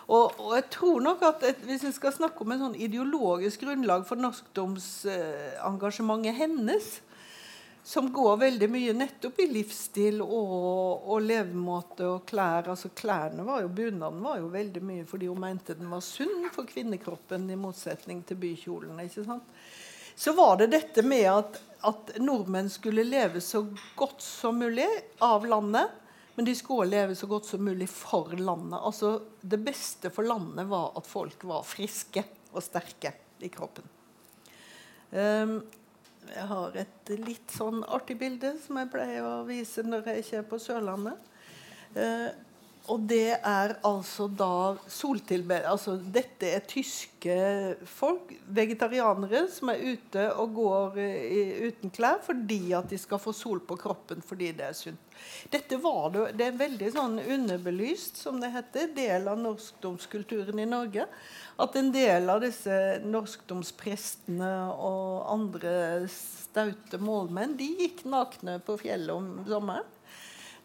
[0.10, 3.58] Og, og, jeg tror nok at et, Hvis vi skal snakke om en sånn ideologisk
[3.66, 6.88] grunnlag for norskdomsengasjementet hennes,
[7.90, 13.64] som går veldig mye nettopp i livsstil og, og levemåte og klær altså klærne var
[13.64, 17.58] jo, Bunaden var jo veldig mye fordi hun mente den var sunn for kvinnekroppen, i
[17.58, 19.04] motsetning til bykjolene.
[19.08, 19.44] ikke sant?
[20.20, 23.64] Så var det dette med at, at nordmenn skulle leve så
[23.98, 24.88] godt som mulig
[25.24, 25.88] av landet.
[26.40, 28.80] Men de skulle leve så godt som mulig for landet.
[28.80, 29.10] Altså,
[29.42, 32.22] det beste for landet var at folk var friske
[32.54, 33.12] og sterke
[33.44, 33.84] i kroppen.
[35.12, 35.58] Um,
[36.30, 40.38] jeg har et litt sånn artig bilde som jeg pleier å vise når jeg ikke
[40.40, 41.28] er på Sørlandet.
[41.98, 42.32] Uh,
[42.88, 45.68] og det er altså da soltilbed...
[45.68, 47.36] Altså, dette er tyske
[48.00, 53.36] folk, vegetarianere, som er ute og går i, uten klær fordi at de skal få
[53.36, 55.09] sol på kroppen fordi det er sunt.
[55.50, 60.68] Dette var det, det er veldig sånn underbelyst, som det heter, del av norskdomskulturen i
[60.70, 61.08] Norge.
[61.60, 65.74] At en del av disse norskdomsprestene og andre
[66.14, 69.96] staute målmenn de gikk nakne på fjellet om sommeren.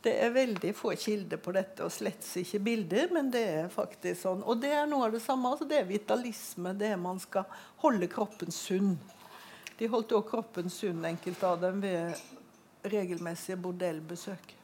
[0.04, 4.20] Det er veldig få kilder på dette, og slett ikke bilder, men det er faktisk
[4.20, 4.42] sånn.
[4.44, 5.48] Og det er noe av det samme.
[5.48, 6.74] altså Det er vitalisme.
[6.76, 7.48] Det er man skal
[7.80, 8.98] holde kroppen sunn.
[9.78, 12.20] De holdt også kroppen sunn, enkelte av dem, ved
[12.84, 14.54] regelmessige bordellbesøk.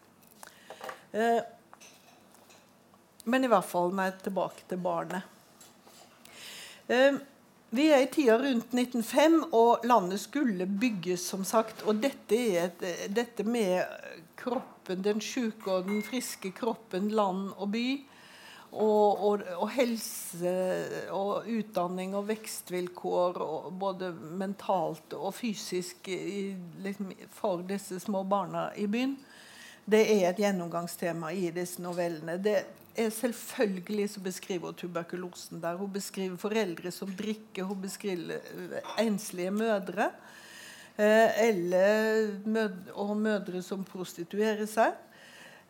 [1.13, 1.41] Eh,
[3.25, 5.27] men i hvert fall nei, tilbake til barnet.
[6.91, 7.21] Eh,
[7.71, 11.85] vi er i tida rundt 1905, og landet skulle bygges, som sagt.
[11.87, 13.85] Og dette, et, dette med
[14.41, 17.87] kroppen, den sjuke og den friske kroppen, land og by.
[18.71, 20.51] Og, og, og, helse
[21.11, 26.53] og utdanning og vekstvilkår, og både mentalt og fysisk, i,
[26.85, 29.17] liksom, for disse små barna i byen,
[29.91, 32.39] det er et gjennomgangstema i disse novellene.
[32.39, 32.61] Det
[32.95, 35.75] er selvfølgelig så beskriver hun tuberkulosen der.
[35.75, 38.39] Hun beskriver foreldre som drikker, hun beskriver
[38.99, 40.13] enslige mødre.
[41.01, 44.95] Eh, eller mødre, og mødre som prostituerer seg.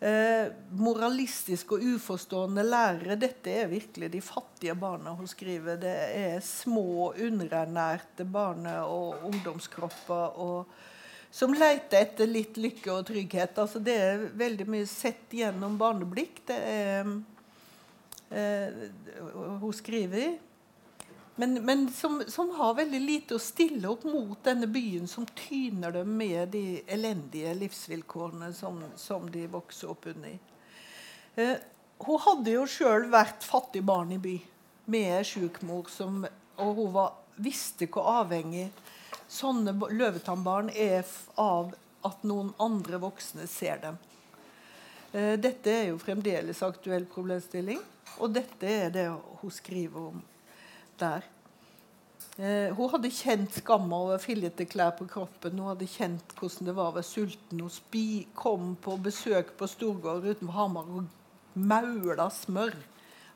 [0.01, 0.47] Eh,
[0.81, 3.19] moralistiske og uforstående lærere.
[3.21, 5.77] Dette er virkelig de fattige barna hun skriver.
[5.77, 10.71] Det er små, underernærte barne- og ungdomskropper og,
[11.31, 13.61] som leter etter litt lykke og trygghet.
[13.61, 16.47] Altså, det er veldig mye sett gjennom barneblikk.
[16.49, 17.13] Det er
[18.33, 18.89] eh,
[19.61, 20.39] Hun skriver
[21.37, 25.93] men, men som, som, har veldig lite å stille opp mot denne byen som tyner
[25.95, 30.39] dem med de elendige livsvilkårene som, som de vokser opp under.
[31.35, 31.57] Eh,
[32.05, 34.37] hun hadde jo sjøl vært fattig barn i by
[34.91, 35.89] med sjuk mor,
[36.61, 38.69] og hun var, visste hvor avhengig
[39.31, 41.07] sånne løvetannbarn er
[41.41, 41.73] av
[42.05, 44.01] at noen andre voksne ser dem.
[45.13, 47.81] Eh, dette er jo fremdeles aktuell problemstilling,
[48.19, 49.07] og dette er det
[49.41, 50.21] hun skriver om
[51.01, 51.29] der.
[52.41, 55.59] Eh, hun hadde kjent skamma over fillete klær på kroppen.
[55.59, 57.61] Hun hadde kjent hvordan det var å være sulten.
[57.61, 61.11] Hun kom på besøk på Storgård utenfor Hamar og
[61.55, 62.77] maula smør.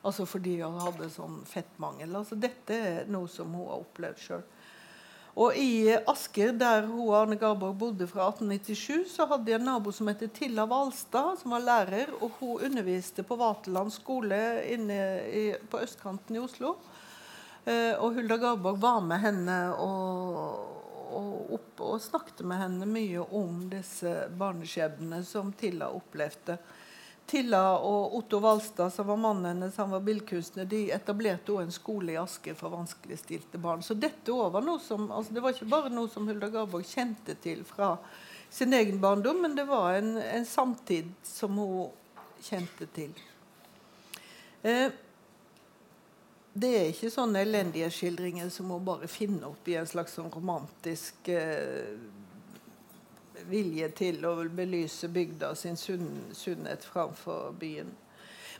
[0.05, 2.15] Altså fordi hun hadde sånn fettmangel.
[2.17, 4.45] Altså dette er noe som hun har opplevd sjøl.
[5.35, 9.65] Og I Asker, der hun og Arne Garborg bodde fra 1897, så hadde jeg en
[9.67, 12.13] nabo som het Tilla Valstad, som var lærer.
[12.21, 14.39] og Hun underviste på Vaterland skole
[14.71, 16.77] inne i, på østkanten i Oslo.
[17.65, 20.35] Eh, og Hulda Garborg var med henne og,
[21.09, 26.59] og, opp, og snakket med henne mye om disse barneskjebnene som Tilla opplevde.
[27.25, 31.73] Tilla og Otto Walstad, som var mannen hennes, han var billedkunstner, de etablerte også en
[31.73, 33.81] skole i Asker for vanskeligstilte barn.
[33.81, 37.33] Så dette var noe som, altså det var ikke bare noe som Hulda Garborg kjente
[37.41, 37.95] til fra
[38.53, 41.89] sin egen barndom, men det var en, en samtid som hun
[42.45, 43.17] kjente til.
[44.61, 44.93] Eh,
[46.55, 51.27] det er ikke sånne elendighetsskildringer som hun bare finne opp i en slags sånn romantisk
[51.27, 51.97] eh,
[53.49, 57.91] vilje til å belyse bygda sin sunn, sunnhet framfor byen.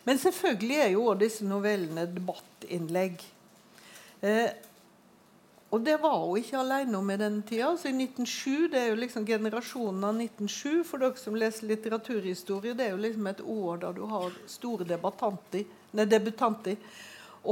[0.04, 3.24] Men selvfølgelig er jo også disse novellene debattinnlegg.
[4.20, 4.52] Eh,
[5.72, 7.72] og det var hun ikke alene om i den tida.
[7.80, 12.76] Så I 1907, det er jo liksom generasjonen av 1907 for dere som leser litteraturhistorie,
[12.76, 16.86] det er jo liksom et år da du har store debutanter.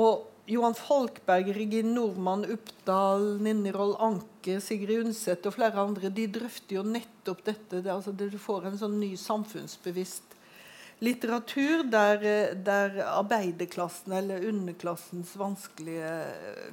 [0.03, 6.81] Og Johan Folkberg, Regin Nordmann, Uppdal, Ninni Anke, Sigrid Undset og flere andre de drøfter
[6.81, 7.79] jo nettopp dette.
[7.79, 10.33] Det, altså, du får en sånn ny samfunnsbevisst
[11.03, 16.11] litteratur der, der arbeiderklassen eller underklassens vanskelige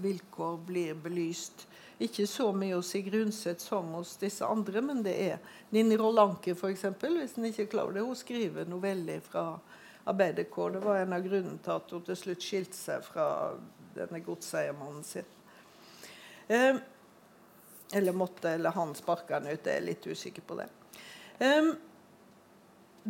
[0.02, 1.66] vilkår blir belyst.
[2.00, 5.38] Ikke så mye hos Sigrid Undset som hos disse andre, men det er
[5.74, 6.86] Ninni Roll Anker, f.eks.
[7.02, 8.06] Hvis en ikke klarer det.
[8.06, 9.52] Hun skriver noveller fra
[10.04, 10.70] arbeiderkår.
[10.70, 13.26] Det var en av grunnene til at hun til slutt skilte seg fra
[13.96, 15.28] denne godseiermannen sin.
[16.48, 16.80] Eh,
[17.92, 19.66] eller måtte, eller han sparka han ut.
[19.66, 20.68] Jeg er litt usikker på det.
[21.38, 21.72] Eh,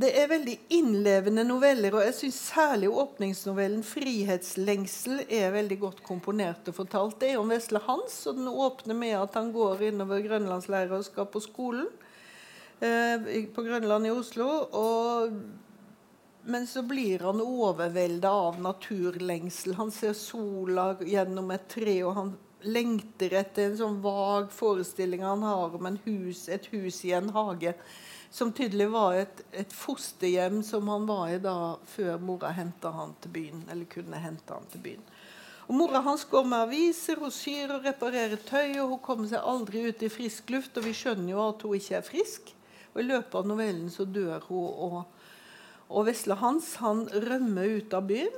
[0.01, 6.68] det er veldig innlevende noveller, og jeg syns særlig åpningsnovellen 'Frihetslengsel' er veldig godt komponert
[6.70, 7.18] og fortalt.
[7.20, 11.05] Det er om Vesle Hans, og den åpner med at han går innover grønlandsleiret og
[11.05, 11.88] skal på skolen
[12.80, 14.47] eh, på Grønland i Oslo.
[14.70, 15.34] og
[16.45, 19.74] men så blir han overvelda av naturlengsel.
[19.74, 22.32] Han ser sola gjennom et tre, og han
[22.62, 27.74] lengter etter en sånn vag forestilling han har om hus, et hus i en hage.
[28.30, 33.16] Som tydelig var et, et, fosterhjem som han var i da før mora henta han
[33.20, 33.64] til byen.
[33.70, 35.03] eller kunne hente han til byen.
[35.66, 39.43] Og Mora hans går med aviser, hun syr og reparerer tøy, og hun kommer seg
[39.43, 40.78] aldri ut i frisk luft.
[40.78, 42.55] Og vi skjønner jo at hun ikke er frisk.
[42.95, 44.70] Og I løpet av novellen så dør hun.
[44.88, 45.20] og
[45.91, 48.36] og vesle Hans han rømmer ut av byen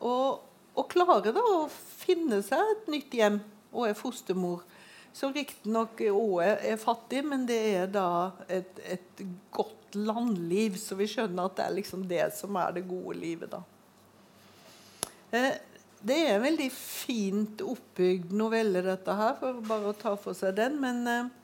[0.00, 0.40] og,
[0.78, 4.64] og klarer da å finne seg et nytt hjem og er fostermor.
[5.12, 10.76] Som riktignok òg er, fattig, men det er da et, et, godt landliv.
[10.78, 13.60] Så vi skjønner at det er liksom det som er det gode livet, da.
[15.34, 15.56] Eh,
[16.06, 20.54] det er en veldig fint oppbygd novelle, dette her, for bare å ta for seg
[20.60, 20.78] den.
[20.82, 21.34] Men eh,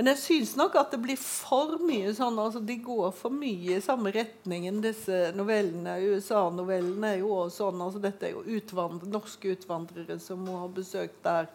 [0.00, 3.74] men jeg syns nok at det blir for mye sånn altså De går for mye
[3.76, 5.98] i samme retningen, disse novellene.
[6.14, 7.82] USA-novellene er jo også sånn.
[7.84, 11.50] altså Dette er jo utvandre, norske utvandrere som må ha besøkt der,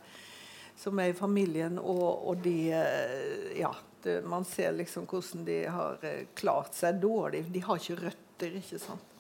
[0.77, 3.73] som er i familien, og, og de eh, Ja.
[4.05, 7.47] Det, man ser liksom hvordan de har eh, klart seg dårlig.
[7.49, 9.15] De har ikke røtter, ikke sant.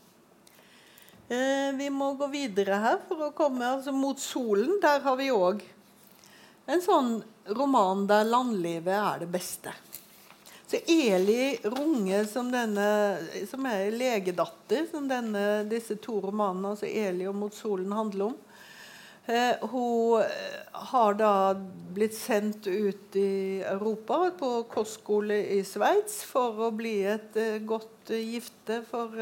[1.25, 4.77] Eh, vi må gå videre her for å komme altså mot solen.
[4.85, 5.65] Der har vi òg
[6.65, 7.11] en sånn
[7.57, 9.73] roman der landlivet er det beste.
[10.65, 12.87] Så Eli Runge, som, denne,
[13.49, 18.37] som er legedatter, som denne, disse to romanene, altså Eli og 'Mot solen', handler om,
[19.25, 20.23] hun
[20.71, 21.31] har da
[21.95, 28.11] blitt sendt ut i Europa på kostskole i Sveits for å bli et uh, godt
[28.13, 29.15] gifte for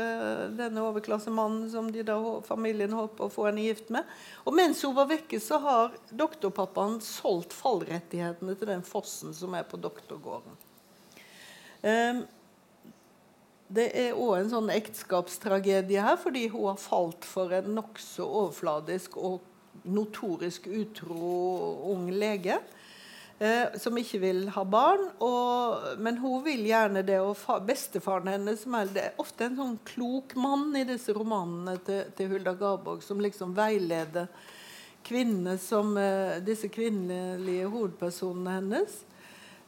[0.58, 4.10] denne overklassemannen som de da, familien håper å få henne gift med.
[4.43, 9.64] Og mens hun var vekke, så har doktorpappaen solgt fallrettighetene til den fossen som er
[9.70, 10.60] på doktorgården.
[11.84, 12.26] Um,
[13.74, 19.18] det er òg en sånn ekteskapstragedie her, fordi hun har falt for en nokså overfladisk
[19.18, 19.41] og
[19.84, 22.60] notorisk utro ung lege.
[23.40, 25.08] Eh, som ikke vil ha barn.
[25.26, 27.20] Og, men hun vil gjerne det.
[27.24, 31.16] Og fa, bestefaren hennes, som er, det er ofte en sånn klok mann i disse
[31.16, 34.30] romanene til, til Hulda Garborg, som liksom veileder
[35.04, 39.02] kvinnene som eh, disse kvinnelige hovedpersonene hennes.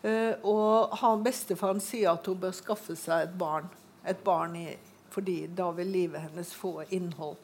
[0.06, 3.68] Eh, og han bestefaren sier at hun bør skaffe seg et barn.
[4.06, 4.70] Et barn i,
[5.12, 7.42] fordi da vil livet hennes få innhold.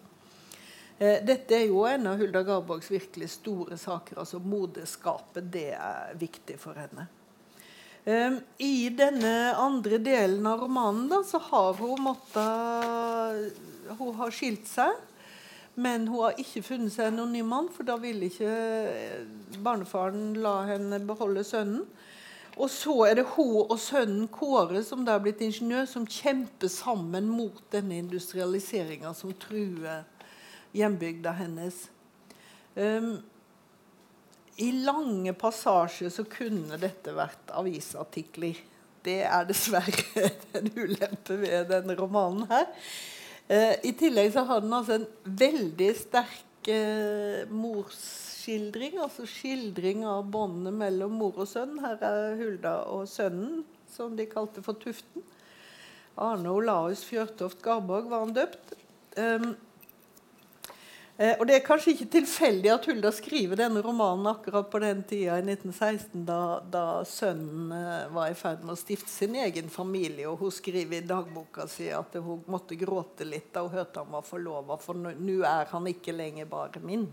[1.02, 4.20] Eh, dette er jo en av Hulda Garborgs virkelig store saker.
[4.22, 7.08] altså Moderskapet det er viktig for henne.
[8.06, 13.58] Um, I denne andre delen av romanen da, så har hun måttet
[13.98, 14.94] Hun har skilt seg.
[15.74, 18.54] Men hun har ikke funnet seg noen ny mann, for da ville ikke
[18.92, 19.26] eh,
[19.64, 21.86] barnefaren la henne beholde sønnen.
[22.60, 26.70] Og så er det hun og sønnen Kåre, som da er blitt ingeniør, som kjemper
[26.70, 30.04] sammen mot denne industrialiseringa som truer
[30.76, 31.90] hjembygda hennes.
[32.76, 33.18] Um,
[34.56, 38.60] I lange passasjer så kunne dette vært avisartikler.
[39.02, 42.70] Det er dessverre en ulempe ved denne romanen her.
[43.52, 49.02] Uh, I tillegg så har den altså en veldig sterk uh, morsskildring.
[49.02, 51.80] Altså skildring av båndet mellom mor og sønn.
[51.84, 55.26] Her er Hulda og sønnen, som de kalte for Tuften.
[56.22, 58.74] Arne Olaus Fjørtoft Garborg var han døpt.
[59.18, 59.54] Um,
[61.22, 65.36] og Det er kanskje ikke tilfeldig at Hulda skriver denne romanen akkurat på den tida
[65.38, 70.26] i 1916, da, da sønnen eh, var i ferd med å stifte sin egen familie.
[70.32, 74.16] og Hun skriver i dagboka si at hun måtte gråte litt da hun hørte han
[74.16, 77.06] var forlova, for nå er han ikke lenger bare min.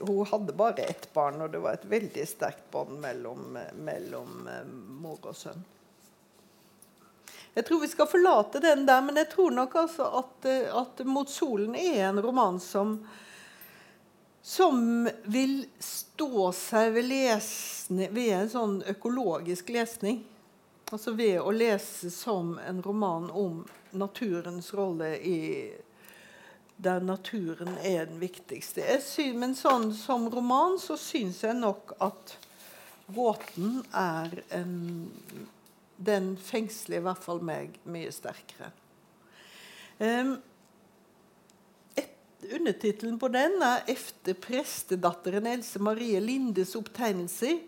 [0.00, 4.64] Hun hadde bare ett barn, og det var et veldig sterkt bånd mellom, mellom eh,
[5.04, 5.73] mor og sønn.
[7.54, 11.04] Jeg tror vi skal forlate den der, men jeg tror nok altså at, eh, at
[11.06, 12.98] 'Mot solen' er en roman som
[14.44, 20.18] som vil stå seg ved, lesning, ved en sånn økologisk lesning.
[20.92, 23.62] Altså ved å lese som en roman om
[23.96, 25.72] naturens rolle i
[26.76, 28.84] der naturen er den viktigste.
[29.00, 32.36] Synes, men sånn som roman så syns jeg nok at
[33.08, 35.10] 'Gåten' er en
[35.96, 38.72] Den fengsler i hvert fall meg mye sterkere.
[39.98, 40.36] Um,
[42.44, 47.62] Undertittelen på den er 'Efter prestedatteren Else Marie Lindes opptegnelser'.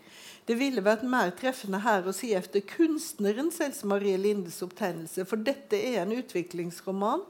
[0.47, 5.37] Det ville vært mer treffende her å si efter kunstnerens Else Marie Lindes opptegnelse, for
[5.37, 7.25] dette er en utviklingsroman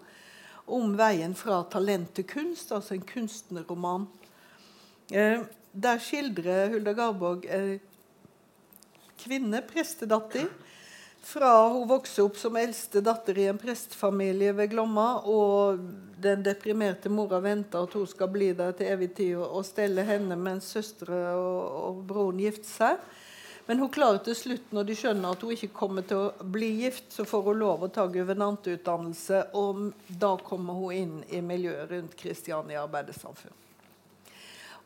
[0.67, 4.07] om veien fra talent til kunst, altså en kunstnerroman.
[5.09, 7.79] Der skildrer Hulda Garborg eh,
[9.23, 10.49] kvinne, prestedatter,
[11.27, 15.81] fra hun vokste opp som eldste datter i en prestfamilie ved Glomma, og
[16.23, 20.39] den deprimerte mora venter at hun skal bli der til evig tid og, stelle henne
[20.39, 23.09] mens søstre og, og broren gifter seg.
[23.67, 26.69] Men hun klarer til slutt, når de skjønner at hun ikke kommer til å bli
[26.85, 31.91] gift, så får hun lov å ta guvernantutdannelse, og da kommer hun inn i miljøet
[31.91, 33.59] rundt Kristiania arbeidersamfunn.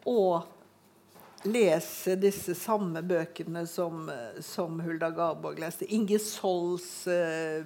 [0.09, 0.49] Og
[1.47, 4.11] leser disse samme bøkene som,
[4.45, 5.88] som Hulda Garborg leste.
[5.95, 7.64] Inge Solls eh,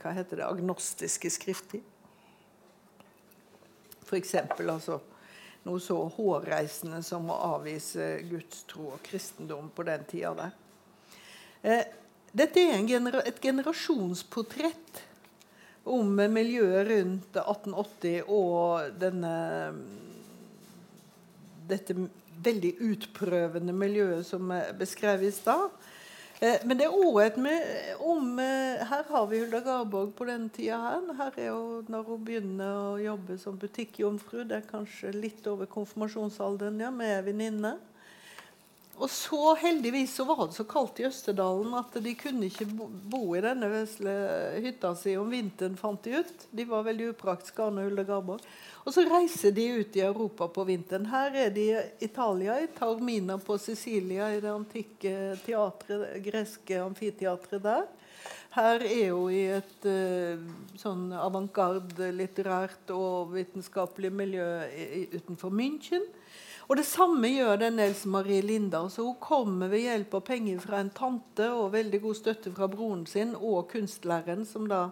[0.00, 1.82] hva heter det, agnostiske skrifter.
[4.06, 4.34] F.eks.
[4.64, 4.98] Altså,
[5.68, 10.56] noe så hårreisende som å avvise gudstro og kristendom på den tida der.
[11.60, 11.84] Eh,
[12.32, 15.04] dette er genera et generasjonsportrett
[15.90, 19.34] om miljøet rundt 1880 og denne,
[21.68, 21.96] dette
[22.44, 25.70] veldig utprøvende miljøet som er beskrevet i stad.
[26.40, 30.24] Eh, men det er òg et med om eh, Her har vi Hulda Garborg på
[30.24, 31.10] den tida her.
[31.18, 34.46] Her er hun når hun begynner å jobbe som butikkjomfru.
[34.48, 37.76] Det er kanskje litt over konfirmasjonsalderen, ja, med venninne.
[39.00, 43.22] Og så heldigvis så var det så kaldt i Østerdalen at de kunne ikke bo
[43.32, 44.12] i denne vesle
[44.60, 46.44] hytta si om vinteren, fant de ut.
[46.52, 48.44] De var veldig upraktiske, Arne Hulde Garborg.
[48.84, 51.08] Og så reiser de ut i Europa på vinteren.
[51.08, 57.64] Her er de i Italia, i Taormina på Sicilia, i det antikke teatret, greske amfiteatret
[57.64, 57.88] der.
[58.52, 60.40] Her er hun i et uh,
[60.76, 64.48] sånn avantgarde litterært og vitenskapelig miljø
[65.14, 66.04] utenfor München.
[66.70, 68.84] Og Det samme gjør den Else Marie Linda.
[68.88, 72.68] Så hun kommer ved hjelp av penger fra en tante og veldig god støtte fra
[72.70, 74.84] broren sin og kunstlæreren, som da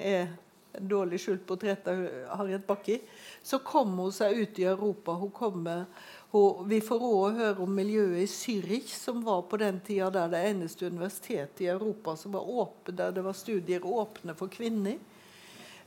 [0.00, 0.30] er
[0.72, 2.00] dårlig skjult portrett av
[2.38, 3.00] Harriet Bakke,
[3.42, 5.12] så kommer hun seg ut i Europa.
[5.20, 5.84] Hun kommer,
[6.32, 10.30] hun, vi får òg høre om miljøet i Zürich, som var på den tida der
[10.32, 14.96] det eneste universitetet i Europa som var åpent, der det var studier åpne for kvinner.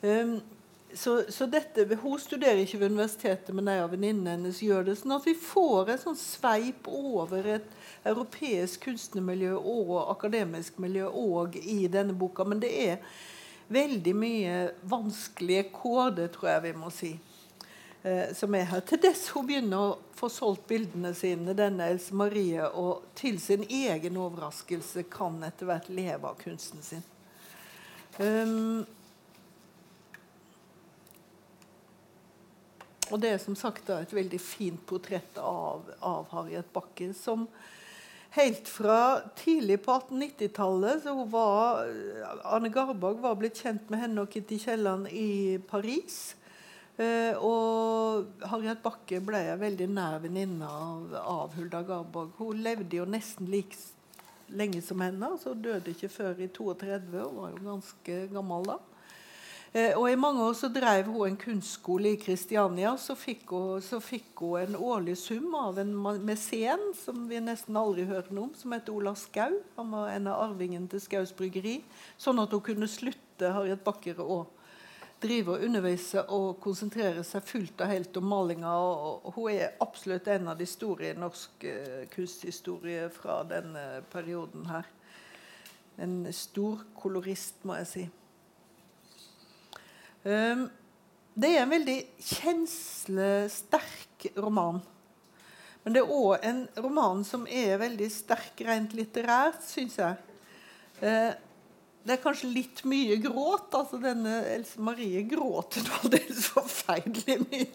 [0.04, 0.38] Um,
[0.96, 4.98] så, så, dette, Hun studerer ikke ved universitetet, men ei av venninnene hennes gjør det.
[5.00, 7.70] sånn at vi får et sånn sveip over et
[8.08, 12.46] europeisk kunstnermiljø og akademisk miljø òg i denne boka.
[12.48, 12.98] Men det er
[13.74, 14.58] veldig mye
[14.90, 17.14] vanskelige koder, tror jeg vi må si.
[18.04, 18.82] Eh, som er her.
[18.84, 23.64] Til dess hun begynner å få solgt bildene sine, denne Else Marie, og til sin
[23.64, 27.06] egen overraskelse kan etter hvert leve av kunsten sin.
[28.20, 28.84] Um,
[33.14, 37.48] og det er som sagt da, et veldig fint portrett av, av Harriet Bakke, som
[38.34, 41.84] Helt fra tidlig på 1890-tallet så var
[42.50, 46.34] Anne Garborg var blitt kjent med henne og Kitty Kielland i Paris.
[46.98, 52.34] Eh, og Harriet Bakke ble en veldig nær venninne av, av, Hulda Garborg.
[52.40, 53.78] Hun levde jo nesten like
[54.50, 55.30] lenge som henne.
[55.38, 57.14] så Døde ikke før i 32.
[57.14, 58.80] Hun var jo ganske gammel da.
[59.74, 62.92] Eh, og I mange år så drev hun en kunstskole i Kristiania.
[63.02, 67.80] Så fikk, hun, så fikk hun en årlig sum av en mesen som vi nesten
[67.82, 69.58] aldri hørte noe om, som het Ola Skau.
[69.80, 71.80] Han var en av arvingene til Skaus bryggeri.
[72.22, 74.44] Sånn at hun kunne slutte Harriet Bakker å
[75.24, 78.78] drive og undervise og konsentrere seg fullt og helt om malinga.
[78.78, 84.70] Og, hun er absolutt en av de store i norsk uh, kunsthistorie fra denne perioden
[84.70, 84.86] her.
[85.98, 88.12] En stor kolorist, må jeg si.
[90.24, 90.70] Um,
[91.34, 94.82] det er en veldig kjenslesterk roman.
[95.84, 100.16] Men det er òg en roman som er veldig sterk rent litterært, syns jeg.
[101.04, 101.34] Uh,
[102.04, 103.74] det er kanskje litt mye gråt.
[103.76, 107.68] altså Denne Else Marie gråter nå aldeles forferdelig mye.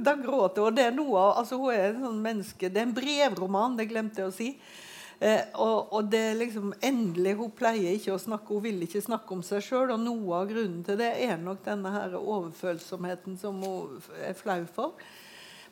[0.00, 0.76] da gråter hun.
[0.76, 4.22] Det er noe altså Hun er en sånn menneske Det er en brevroman, det glemte
[4.22, 4.48] jeg å si.
[5.20, 9.04] Eh, og, og, det er liksom endelig, Hun pleier ikke å snakke, hun vil ikke
[9.04, 9.92] snakke om seg sjøl.
[9.94, 14.62] Og noe av grunnen til det er nok denne her overfølsomheten som hun er flau
[14.74, 14.96] for.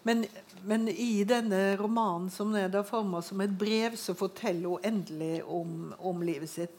[0.03, 0.24] Men,
[0.66, 5.93] men, i denne romanen som er forma som et brev, så forteller hun endelig om,
[5.99, 6.78] om livet sitt.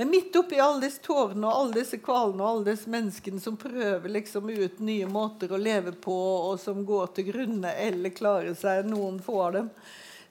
[0.00, 3.58] Men midt oppi alle disse tårene og alle disse kvalene og alle disse menneskene som
[3.60, 6.14] prøver liksom ut nye måter å leve på,
[6.48, 9.68] og som går til grunne eller klarer seg, noen få av dem,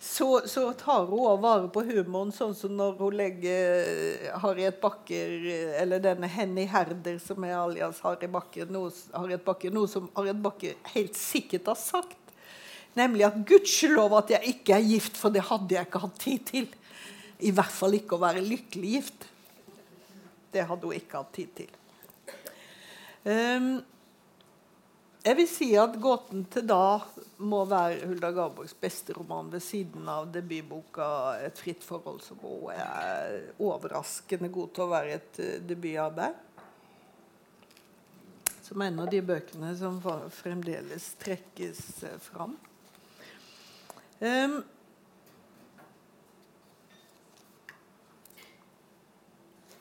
[0.02, 5.34] så, så tar hun også vare på humoren, sånn som når hun legger Harriet Bakker,
[5.82, 10.40] eller denne Henny Herder, som er alias Harriet Bakker, noe, Harriet Bakker, noe som Harriet
[10.40, 12.16] Bakker helt sikkert har sagt.
[12.96, 16.48] Nemlig at 'gudskjelov at jeg ikke er gift, for det hadde jeg ikke hatt tid
[16.48, 16.74] til'.
[17.40, 19.28] I hvert fall ikke å være lykkelig gift.
[20.52, 21.76] Det hadde hun ikke hatt tid til.
[23.28, 23.84] Um,
[25.20, 27.04] jeg vil si at 'Gåten til da'
[27.44, 32.72] må være Hulda Garborgs beste roman ved siden av debutboka 'Et fritt forhold', som også
[32.72, 36.34] er overraskende god til å være et uh, debutarbeid.
[38.64, 42.58] Som en av de bøkene som fremdeles trekkes uh, fram.
[44.22, 44.64] Um,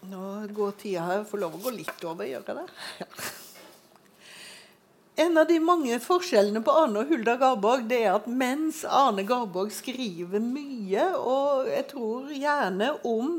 [0.09, 1.25] Nå går tida her.
[1.25, 2.71] Får lov å gå litt over, gjør jeg det?
[3.03, 3.38] Ja.
[5.19, 9.25] En av de mange forskjellene på Arne og Hulda Garborg det er at mens Arne
[9.27, 13.33] Garborg skriver mye, og jeg tror gjerne om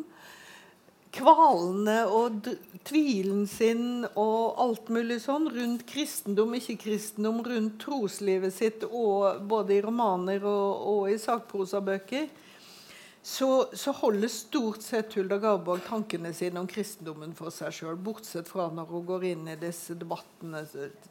[1.16, 2.50] kvalene og
[2.84, 9.82] tvilen sin og alt mulig sånn rundt kristendom, ikke-kristendom, rundt troslivet sitt, og både i
[9.88, 12.28] romaner og, og i sakprosabøker,
[13.22, 17.98] så, så, holder stort sett Hulda Garborg tankene sine om kristendommen for seg sjøl.
[18.00, 20.64] Bortsett fra når hun går inn i disse debattene,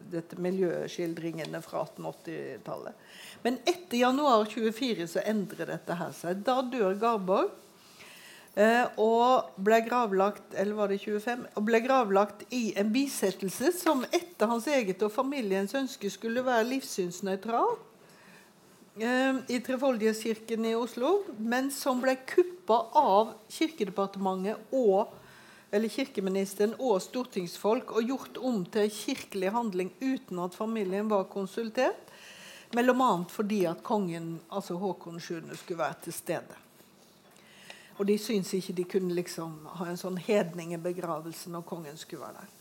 [0.09, 3.07] dette miljøskildringene fra 1880-tallet.
[3.45, 6.41] Men etter januar 24 så endrer dette her seg.
[6.49, 7.53] Da dør Garborg.
[8.59, 14.01] Eh, og ble gravlagt eller var det 25, og ble gravlagt i en bisettelse som
[14.09, 17.77] etter hans eget og familiens ønske skulle være livssynsnøytral.
[19.01, 25.13] Eh, i Trefoldighetskirken i Oslo, men som ble kuppa av Kirkedepartementet og
[25.71, 32.11] eller kirkeministeren og stortingsfolk og gjort om til kirkelig handling uten at familien var konsultert.
[32.75, 36.57] Mellom annet fordi at kongen, altså Håkon 7., skulle være til stede.
[37.99, 42.41] Og de syntes ikke de kunne liksom ha en sånn hedningebegravelse når kongen skulle være
[42.41, 42.55] der.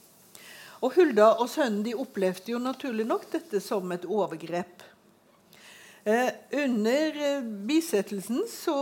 [0.85, 4.85] Og Hulda og sønnen de opplevde jo naturlig nok dette som et overgrep.
[6.07, 8.75] Eh, under eh, bisettelsen så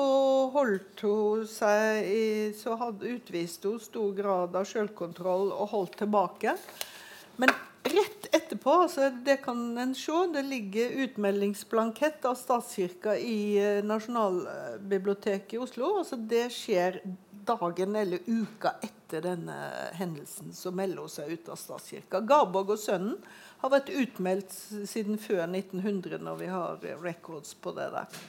[0.54, 6.54] holdt hun seg i, så hadde, utviste hun stor grad av selvkontroll og holdt tilbake.
[7.42, 7.50] Men
[7.90, 15.58] rett etterpå, altså det kan en se, det ligger utmeldingsblankett av statskirka i eh, Nasjonalbiblioteket
[15.58, 15.96] i Oslo.
[16.04, 17.02] altså Det skjer
[17.46, 19.58] dagen eller uka etter denne
[19.98, 20.54] hendelsen.
[20.54, 22.22] Så melder hun seg ut av statskirka.
[22.22, 23.18] Garborg og sønnen
[23.66, 24.54] har vært utmeldt
[24.86, 28.20] siden før 1900, når vi har records på det der.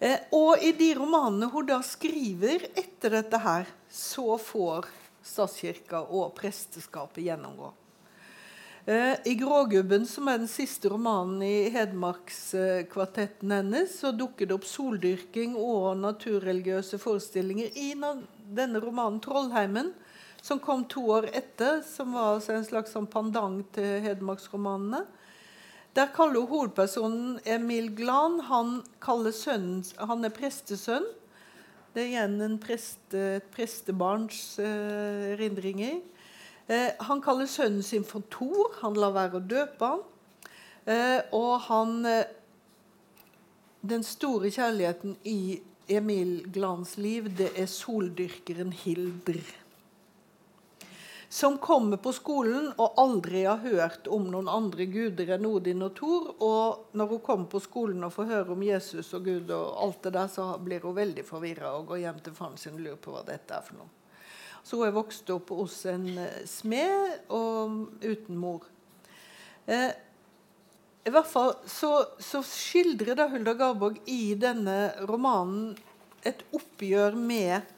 [0.00, 4.88] Eh, og i de romanene hun da skriver etter dette her, så får
[5.20, 7.68] statskirka og presteskapet gjennomgå.
[8.88, 14.64] Eh, I 'Grågubben', som er den siste romanen i Hedmarkskvartetten hennes, så dukker det opp
[14.64, 19.92] soldyrking og naturreligiøse forestillinger i denne romanen 'Trollheimen',
[20.42, 25.04] som kom to år etter, som var altså en slags sånn pendant til hedmarksromanene.
[25.96, 28.38] Der kaller hun hovedpersonen Emil Glan.
[28.46, 28.76] Han,
[29.34, 31.08] sønnen, han er prestesønn.
[31.90, 35.98] Det er igjen preste, et prestebarns eh, erindringer.
[36.70, 38.76] Eh, han kaller sønnen sin for Thor.
[38.84, 40.04] Han lar være å døpe han.
[40.86, 42.36] Eh, og han eh,
[43.80, 45.56] Den store kjærligheten i
[45.88, 49.40] Emil Glans liv, det er soldyrkeren Hildr
[51.32, 55.92] som kommer på skolen og aldri har hørt om noen andre guder enn Odin og
[55.94, 56.24] Thor.
[56.42, 60.00] Og når hun kommer på skolen og får høre om Jesus og Gud, og alt
[60.08, 62.98] det der, så blir hun veldig forvirra og går hjem til faren sin og lurer
[62.98, 63.86] på hva dette er for noe.
[64.66, 68.66] Så hun er vokst opp hos en eh, smed og uten mor.
[69.70, 69.94] Eh,
[71.06, 75.76] I hvert fall så, så skildrer da Hulda Garborg i denne romanen
[76.26, 77.70] et oppgjør med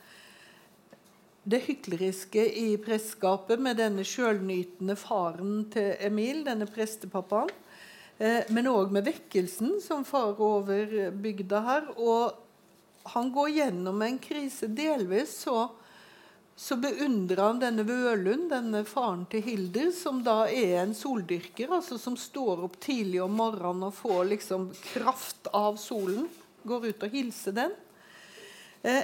[1.42, 7.50] det hykleriske i presteskapet med denne sjølnytende faren til Emil, denne prestepappaen.
[8.22, 11.88] Eh, men òg med vekkelsen som farer over bygda her.
[11.98, 12.38] Og
[13.14, 14.70] han går gjennom en krise.
[14.70, 15.66] Delvis så,
[16.54, 21.74] så beundrer han denne Vølund, denne faren til Hilder, som da er en soldyrker.
[21.74, 26.28] altså Som står opp tidlig om morgenen og får liksom kraft av solen.
[26.62, 27.74] Går ut og hilser den.
[28.86, 29.02] Eh,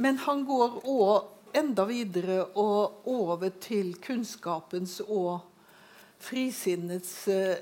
[0.00, 5.40] men han går òg enda videre og over til kunnskapens og
[6.22, 7.56] frisinnets eh,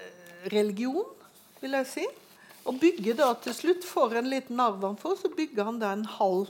[0.53, 1.05] religion,
[1.61, 2.07] vil jeg si.
[2.67, 5.93] Og bygger da til slutt, for en liten arv han får, så bygger han da
[5.95, 6.47] en hall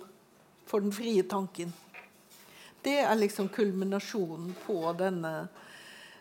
[0.66, 1.74] for den frie tanken.
[2.82, 5.48] Det er liksom kulminasjonen på denne,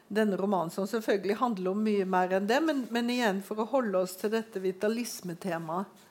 [0.07, 2.59] denne romanen, som selvfølgelig handler om mye mer enn det.
[2.65, 6.01] Men, men igjen, for å holde oss til dette vitalismetemaet,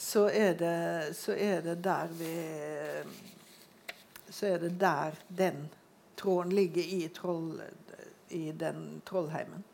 [0.00, 0.30] så
[1.12, 2.34] så er det der vi
[4.30, 5.68] Så er det der den
[6.20, 7.60] tråden ligger i, troll,
[8.28, 9.64] i den trollheimen.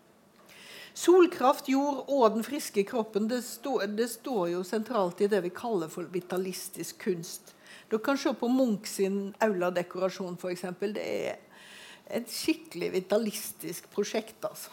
[0.96, 5.52] Solkraft, jord og den friske kroppen det, stå, det, står jo sentralt i det vi
[5.52, 7.52] kaller for vitalistisk kunst.
[7.90, 10.64] Du kan se på Munch sin auladekorasjon f.eks.
[10.80, 11.36] Det er
[12.16, 14.38] et skikkelig vitalistisk prosjekt.
[14.48, 14.72] altså.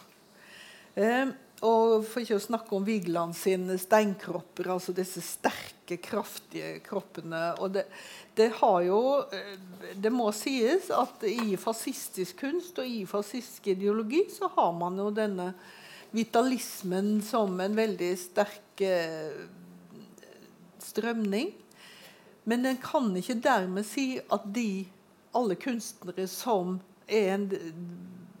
[0.96, 1.28] Eh,
[1.64, 7.54] og For ikke å snakke om Vigeland sine steinkropper, altså disse sterke, kraftige kroppene.
[7.60, 7.86] og det,
[8.36, 9.00] det, har jo,
[9.32, 9.56] eh,
[9.96, 15.10] det må sies at i fascistisk kunst og i fascistisk ideologi så har man jo
[15.14, 15.52] denne
[16.14, 19.44] vitalismen som en veldig sterk eh,
[20.84, 21.52] strømning.
[22.44, 24.84] Men en kan ikke dermed si at de,
[25.34, 27.48] alle kunstnere som er en,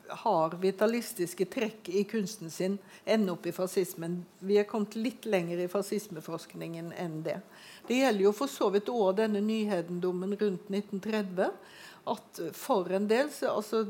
[0.08, 4.24] har vitalistiske trekk i kunsten sin, ender opp i fascismen.
[4.38, 7.38] Vi er kommet litt lenger i fascismeforskningen enn det.
[7.88, 11.50] Det gjelder jo for så vidt òg denne nyhedendommen rundt 1930.
[12.04, 13.84] At for en del så, altså,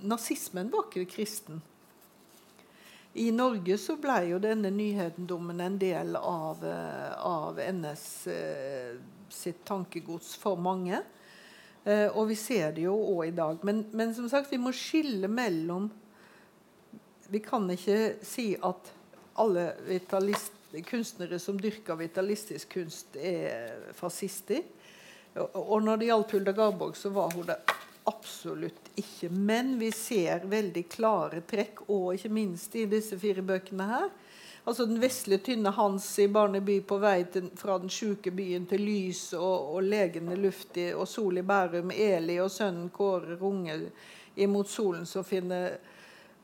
[0.00, 1.62] Nazismen var ikke kristen.
[3.18, 8.98] I Norge så ble jo denne nyhedendommen en del av, eh, av NS eh,
[9.32, 11.00] sitt tankegods for mange.
[11.84, 13.64] Eh, og vi ser det jo òg i dag.
[13.66, 15.90] Men, men, som sagt, vi må skille mellom
[17.28, 18.92] Vi kan ikke si at
[19.38, 19.66] alle
[20.88, 24.62] kunstnere som dyrker vitalistisk kunst, er fascister.
[25.36, 27.58] Og, når det gjaldt Hulda Garborg, så var hun det
[28.08, 29.28] absolutt ikke.
[29.28, 34.08] Men vi ser veldig klare trekk, og ikke minst i disse fire bøkene her.
[34.68, 38.82] Altså Den vesle, tynne Hans i Barneby på vei til, fra den sjuke byen til
[38.84, 41.88] lys og, og legende luftig, og sol i Bærum.
[41.88, 43.78] Eli og sønnen Kåre Runge
[44.36, 45.78] imot solen som finner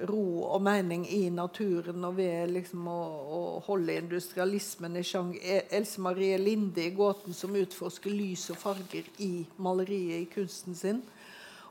[0.09, 3.01] ro og mening i naturen og ved liksom å,
[3.37, 5.37] å holde industrialismen i sjang.
[5.37, 10.81] E, Else Marie Linde i gåten som utforsker lys og farger i maleriet i kunsten
[10.81, 11.05] sin.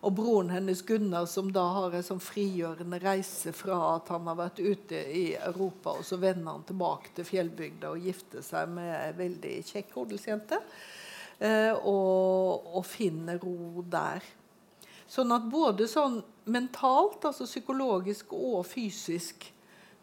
[0.04, 4.36] Og broren hennes Gunnar, som da har en sånn frigjørende reise fra at han har
[4.36, 8.92] vært ute i Europa, og så vender han tilbake til fjellbygda og gifter seg med
[8.98, 10.60] ei veldig kjekk odelsjente.
[11.40, 14.24] Eh, og, og, finner ro der.
[15.08, 16.20] Sånn at både sånn
[16.52, 19.48] mentalt, altså psykologisk og fysisk,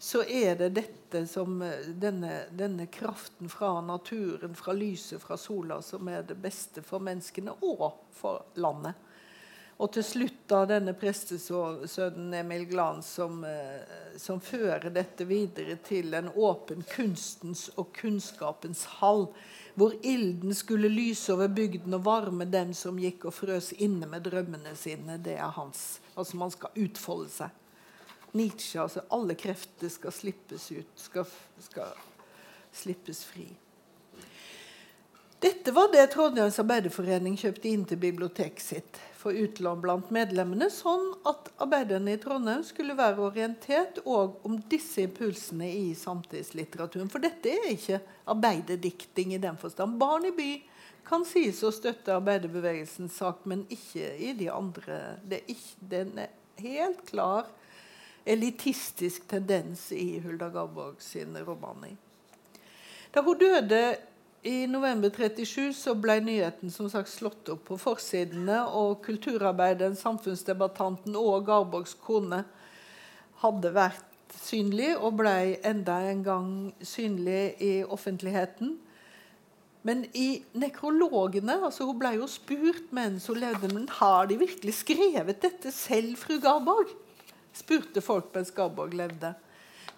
[0.00, 5.82] så er det dette som eh, denne, denne, kraften fra naturen, fra lyset, fra sola,
[5.84, 7.86] som er det beste for menneskene og
[8.16, 8.96] for landet.
[9.80, 16.12] Og til slutt da denne prestesønnen Emil Glans som, eh, som, fører dette videre til
[16.14, 19.30] en åpen kunstens og kunnskapens hall,
[19.80, 24.28] hvor ilden skulle lyse over bygden og varme dem som gikk og frøs inne med
[24.28, 25.16] drømmene sine.
[25.16, 26.02] Det er hans.
[26.12, 27.56] Altså man skal utfolde seg.
[28.36, 31.24] Nietzsche, altså alle krefter skal slippes ut, skal,
[31.58, 31.96] skal
[32.72, 33.48] slippes fri.
[35.40, 41.10] Dette var det Trondheims Arbeiderforening kjøpte inn til biblioteket sitt for utlån blant medlemmene, sånn
[41.28, 47.10] at arbeiderne i Trondheim skulle være orientert òg om disse impulsene i samtidslitteraturen.
[47.12, 48.00] For dette er ikke
[48.32, 49.98] arbeiderdikting i den forstand.
[50.00, 50.50] Barn i by
[51.04, 55.18] kan sies å støtte arbeiderbevegelsens sak, men ikke i de andre.
[55.20, 57.50] Det er, ikke, den er helt klar
[58.24, 61.96] elitistisk tendens i Hulda Garborg sine romaner.
[63.10, 63.82] Da hun døde
[64.42, 71.16] i november 37 så ble nyheten som sagt slått opp på forsidene, og kulturarbeideren, samfunnsdebattanten
[71.20, 72.44] og Garborgs kone
[73.42, 74.06] hadde vært
[74.40, 76.48] synlig og ble enda en gang
[76.80, 78.78] synlig i offentligheten.
[79.84, 83.70] Men i nekrologene altså Hun ble jo spurt mens hun levde.
[83.72, 86.88] Men har de virkelig skrevet dette selv, fru Garborg?
[87.56, 89.34] spurte folk mens Garborg levde.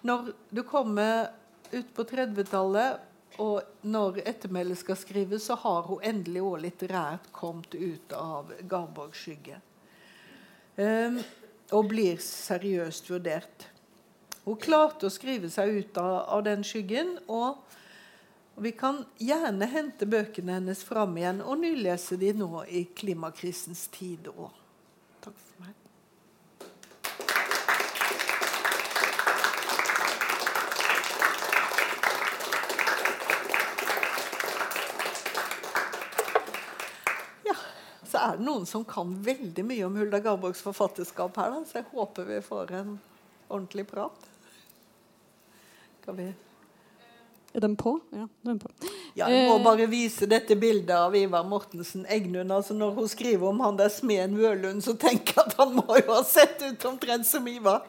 [0.03, 1.29] Når du kommer
[1.71, 7.73] ut på 30-tallet og når ettermælet skal skrives, så har hun endelig òg litterært kommet
[7.73, 9.59] ut av Garborgs skygge.
[10.77, 11.19] Um,
[11.73, 13.67] og blir seriøst vurdert.
[14.43, 17.15] Hun klarte å skrive seg ut av, av den skyggen.
[17.31, 17.57] Og
[18.61, 24.29] vi kan gjerne hente bøkene hennes fram igjen og nylese de nå i klimakrisens tid
[24.33, 24.51] òg.
[25.23, 25.82] Takk for meg.
[38.23, 41.89] Er det noen som kan veldig mye om Hulda Garborgs forfatterskap her, da, så jeg
[41.91, 42.95] håper vi får en
[43.49, 44.29] ordentlig prat.
[46.01, 46.33] Skal vi
[47.53, 47.99] Er den på?
[48.11, 48.71] Ja, den er på.
[49.15, 49.63] Ja, jeg må Eh.
[49.63, 52.49] bare vise dette bildet av Ivar Mortensen Egnund.
[52.51, 55.99] Altså når hun skriver om han der smeden Vølund, så tenker jeg at han må
[55.99, 57.83] jo ha sett ut omtrent som Ivar.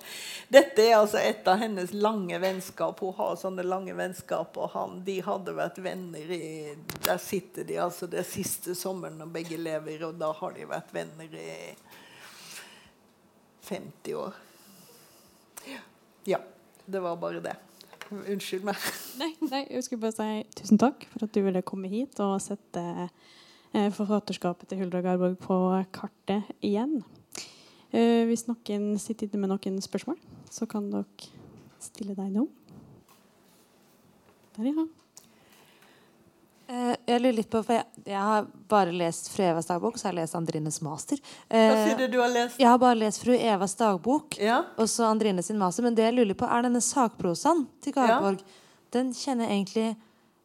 [0.53, 3.01] Dette er altså et av hennes lange vennskap.
[3.01, 7.81] Hun har sånne lange vennskap, og han, de hadde vært venner i Der sitter de
[7.81, 11.75] altså det siste sommeren når begge lever, og da har de vært venner i
[13.65, 14.33] 50 år.
[16.25, 16.39] Ja.
[16.87, 17.57] Det var bare det.
[18.13, 18.81] Unnskyld meg.
[19.21, 22.37] Nei, nei, jeg skulle bare si tusen takk for at du ville komme hit og
[22.43, 25.57] sette eh, forfatterskapet til Hulda Garborg på
[25.95, 27.01] kartet igjen.
[27.95, 30.19] Eh, hvis noen sitter inne med noen spørsmål,
[30.51, 31.31] så kan dere
[31.83, 32.49] stille deg nå.
[34.57, 34.87] Der, ja.
[36.69, 40.07] Eh, jeg lurer litt på, for jeg, jeg har bare lest Fru Evas dagbok, så
[40.09, 41.19] har jeg lest Andrines master.
[41.51, 42.59] Hva Eh, sier du du har lest?
[42.59, 44.63] jeg har bare lest Fru Evas dagbok Ja.
[44.79, 45.83] og så Andrines master.
[45.83, 48.41] Men det jeg lurer på, er denne sakprosaen til Garborg.
[48.93, 49.97] Den kjenner jeg egentlig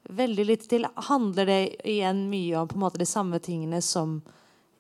[0.09, 0.85] veldig litt til.
[1.07, 4.21] Handler det igjen mye om på en måte de samme tingene som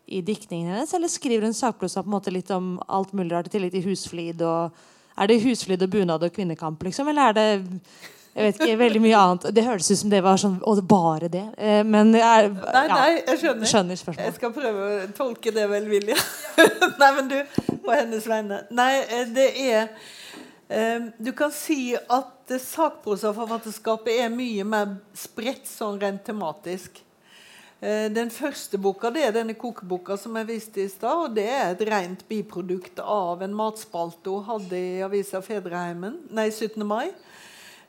[0.09, 3.47] i diktningen hennes, eller skriver hun sakprosa på en måte litt om alt mulig rart,
[3.47, 4.71] i tillegg til husflid og
[5.19, 7.65] Er det husflid og bunad og kvinnekamp, liksom, eller er det
[8.35, 9.47] jeg vet ikke, veldig mye annet.
[9.55, 11.43] Det høres ut som det var sånn Og bare det.
[11.57, 13.71] Eh, Men jeg, ja, nei, jeg skjønner.
[13.71, 16.15] skjønner Jeg skal prøve å tolke det velvillig.
[17.01, 17.37] nei, men du,
[17.83, 18.61] på hennes vegne.
[18.75, 19.89] Nei, eh, det er
[20.69, 27.03] um, Du kan si at sakprosaforfatterskapet er mye mer spredt sånn rent tematisk.
[27.79, 31.29] Den første boka det er denne kokeboka som jeg viste i stad.
[31.29, 36.49] og Det er et rent biprodukt av en matspalte hun hadde i avisa Fedreheimen, nei,
[36.51, 36.83] 17.
[36.83, 37.13] mai.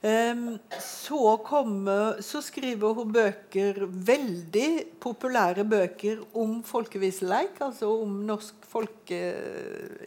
[0.00, 8.64] Em, så, kommer, så skriver hun bøker, veldig populære bøker om folkeviseleik, altså om norsk
[8.70, 9.18] folke...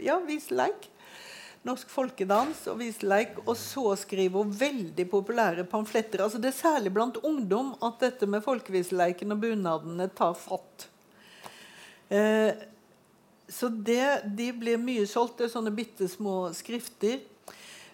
[0.01, 0.89] Ja, viseleik.
[1.63, 3.37] Norsk folkedans og viseleik.
[3.45, 6.25] Og så skriver hun veldig populære pamfletter.
[6.25, 10.87] Altså det er særlig blant ungdom at dette med folkeviseleiken og bunadene tar fatt.
[12.09, 12.49] Eh,
[13.47, 15.37] så det, de blir mye solgt.
[15.37, 17.21] Det er sånne bitte små skrifter.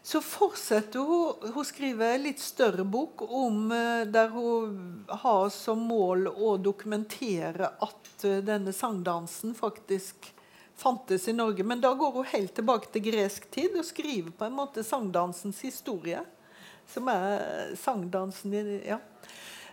[0.03, 5.79] Så fortsetter hun Hun skriver en litt større bok om, eh, der hun har som
[5.79, 10.33] mål å dokumentere at eh, denne sangdansen faktisk
[10.79, 11.63] fantes i Norge.
[11.63, 15.59] Men da går hun helt tilbake til gresk tid og skriver på en måte sangdansens
[15.61, 16.23] historie.
[16.87, 18.99] Som er sangdansen i ja.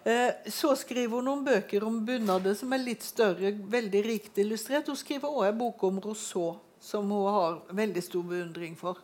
[0.05, 4.87] Eh, Så skriver hun noen bøker om bunader som er litt større, veldig rikt illustrert.
[4.87, 8.99] Hun skriver også en bok om Rousseau, som hun har veldig stor beundring for.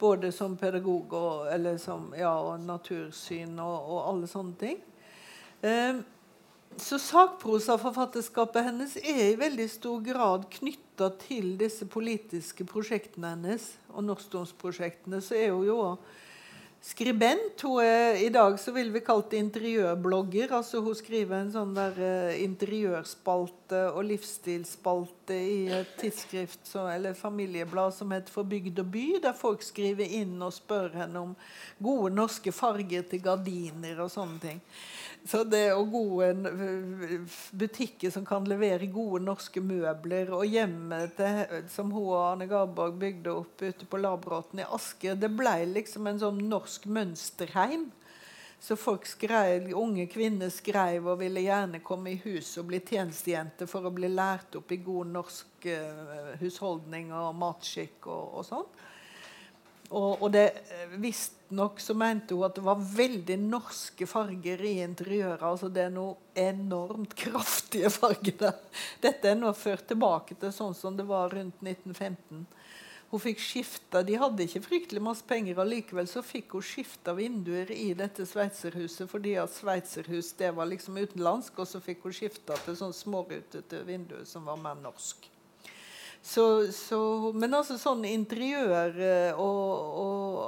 [0.00, 4.80] Både som pedagog og, som, ja, og natursyn og, og alle sånne ting.
[5.64, 6.02] Eh,
[6.74, 13.68] så sakprosaforfatterskapet hennes er i veldig stor grad knytta til disse politiske prosjektene hennes.
[13.94, 15.22] Og norskdomsprosjektene.
[15.22, 16.23] Så er hun jo også
[16.84, 17.62] skribent.
[17.64, 20.52] Hun er, I dag så vil vi kalt det interiørblogger.
[20.52, 27.16] altså Hun skriver en sånn der eh, interiørspalte og livsstilsspalte i et tidsskrift så, eller
[27.16, 31.32] familieblad som heter For bygd og by, der folk skriver inn og spør henne om
[31.82, 34.60] gode norske farger til gardiner og sånne ting.
[35.24, 41.20] Så det å gode eh, butikker som kan levere gode norske møbler, og hjemmet
[41.72, 46.10] som hun og Arne Garborg bygde opp ute på Labråten i Asker, det ble liksom
[46.10, 47.88] en sånn norsk mønsterheim.
[48.64, 53.68] Så folk skrev, unge kvinner skrev og ville gjerne komme i hus og bli tjenestejenter
[53.68, 58.70] for å bli lært opp i god norsk eh, husholdning og matskikk og, og sånn.
[59.90, 60.46] Og, og det
[61.00, 65.42] Visstnok så mente hun at det var veldig norske farger i interiøret.
[65.42, 68.60] altså Det er noe enormt kraftige farger der.
[69.04, 72.46] Dette er nå ført tilbake til sånn som det var rundt 1915.
[73.14, 77.12] Hun fikk skifta, De hadde ikke fryktelig masse penger, og likevel så fikk hun skifta
[77.14, 82.16] vinduer i dette sveitserhuset fordi at sveitserhus det var liksom utenlandsk, og så fikk hun
[82.16, 85.28] skifta til sånn smårutete vinduer som var mer norsk.
[86.24, 86.98] Så, så,
[87.36, 88.94] men altså sånn interiør
[89.36, 90.38] og, og,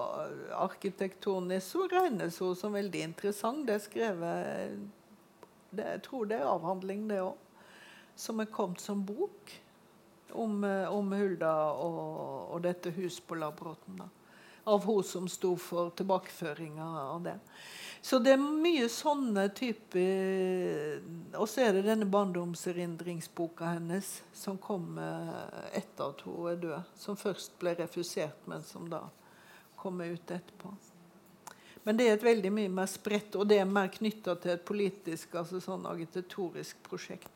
[0.57, 3.66] arkitekturen arkitektonisk så regnes hun som veldig interessant.
[3.68, 4.70] Det er skrevet
[5.77, 7.37] det, Jeg tror det er avhandling, det òg.
[8.16, 9.53] Som er kommet som bok
[10.33, 14.01] om, eh, om Hulda og, og dette huset på Labråten.
[14.66, 17.37] Av hun som sto for tilbakeføringa av det.
[18.07, 21.00] Så det er mye sånne typer
[21.40, 26.92] Og så er det denne barndomserindringsboka hennes som kom eh, etter at hun er død.
[27.02, 29.00] Som først ble refusert, men som da
[29.80, 30.70] kommer ut etterpå.
[31.82, 34.64] Men det er et veldig mye mer spredt, og det er mer knytta til et
[34.66, 37.30] politisk, altså sånn agitatorisk prosjekt.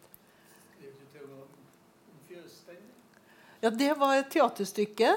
[3.61, 5.13] Ja, det var et teaterstykke.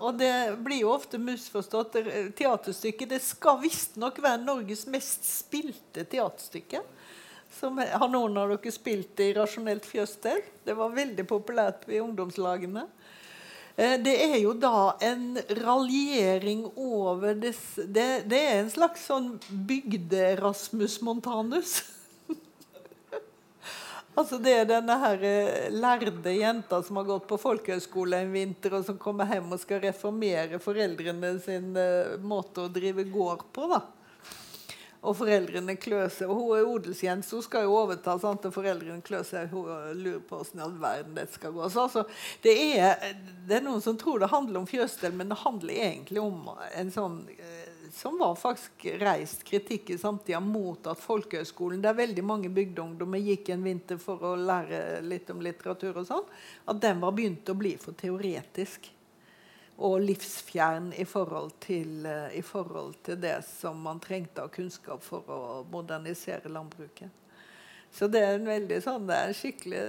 [0.00, 0.32] Og det
[0.64, 1.98] blir jo ofte misforstått.
[2.38, 6.82] Teaterstykket det skal visstnok være Norges mest spilte teaterstykke.
[7.54, 10.42] Som, har noen av dere spilt det i Rasjonelt fjøsstell?
[10.66, 12.88] Det var veldig populært i ungdomslagene.
[13.76, 19.34] Eh, det er jo da en raljering over disse det, det, er en slags sånn
[19.50, 21.80] bygde-Rasmus Montanus.
[24.14, 28.78] altså Det er denne her eh, lærde jenta som har gått på folkehøyskole en vinter,
[28.78, 33.68] og som kommer hjem og skal reformere foreldrene sin uh, måte å drive gård på.
[33.74, 33.82] da
[35.04, 36.30] og foreldrene kløser.
[36.30, 38.16] Og hun er odelsjent, så hun skal jo overta.
[38.20, 38.46] Sant?
[38.48, 39.50] Og foreldrene kløser.
[39.52, 41.68] Hun lurer på hvordan i all verden dette skal gå.
[41.68, 42.04] Så, altså,
[42.44, 43.04] det, er,
[43.44, 46.94] det, er, noen som tror det handler om fjøsstell, men det handler egentlig om en
[46.94, 52.50] sånn eh, som var faktisk reist kritikk i samtida mot at folkehøgskolen, der veldig mange
[52.54, 56.28] bygdeungdommer gikk en vinter for å lære litt om litteratur, og sånn,
[56.70, 58.90] at den var begynt å bli for teoretisk
[59.84, 65.02] og livsfjern i forhold, til, eh, i forhold til det som man trengte av kunnskap
[65.02, 67.10] for å modernisere landbruket.
[67.94, 69.82] Så det er en veldig sånn Det er en skikkelig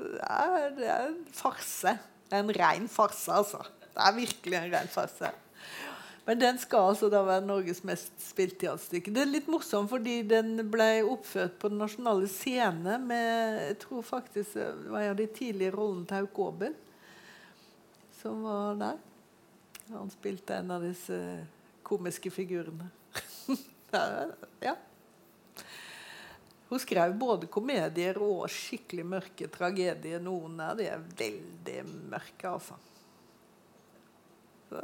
[0.00, 1.92] Det er, det er en farse.
[2.32, 3.60] En ren farse, altså.
[3.92, 5.32] Det er virkelig en ren farse.
[6.28, 9.12] Men den skal altså da være Norges mest spilte teaterstykke.
[9.16, 14.04] Det er litt morsomt fordi den ble oppført på Den nasjonale scene med jeg tror
[14.04, 16.76] faktisk det var en av de tidlige rollene til Hauk Aabel
[18.18, 18.98] som var der.
[19.94, 21.16] Han spilte en av disse
[21.86, 22.90] komiske figurene.
[24.66, 24.74] ja.
[26.68, 30.20] Hun skrev både komedier og skikkelig mørke tragedier.
[30.20, 31.78] Noen av de er veldig
[32.12, 32.76] mørke, altså.
[34.68, 34.82] Så,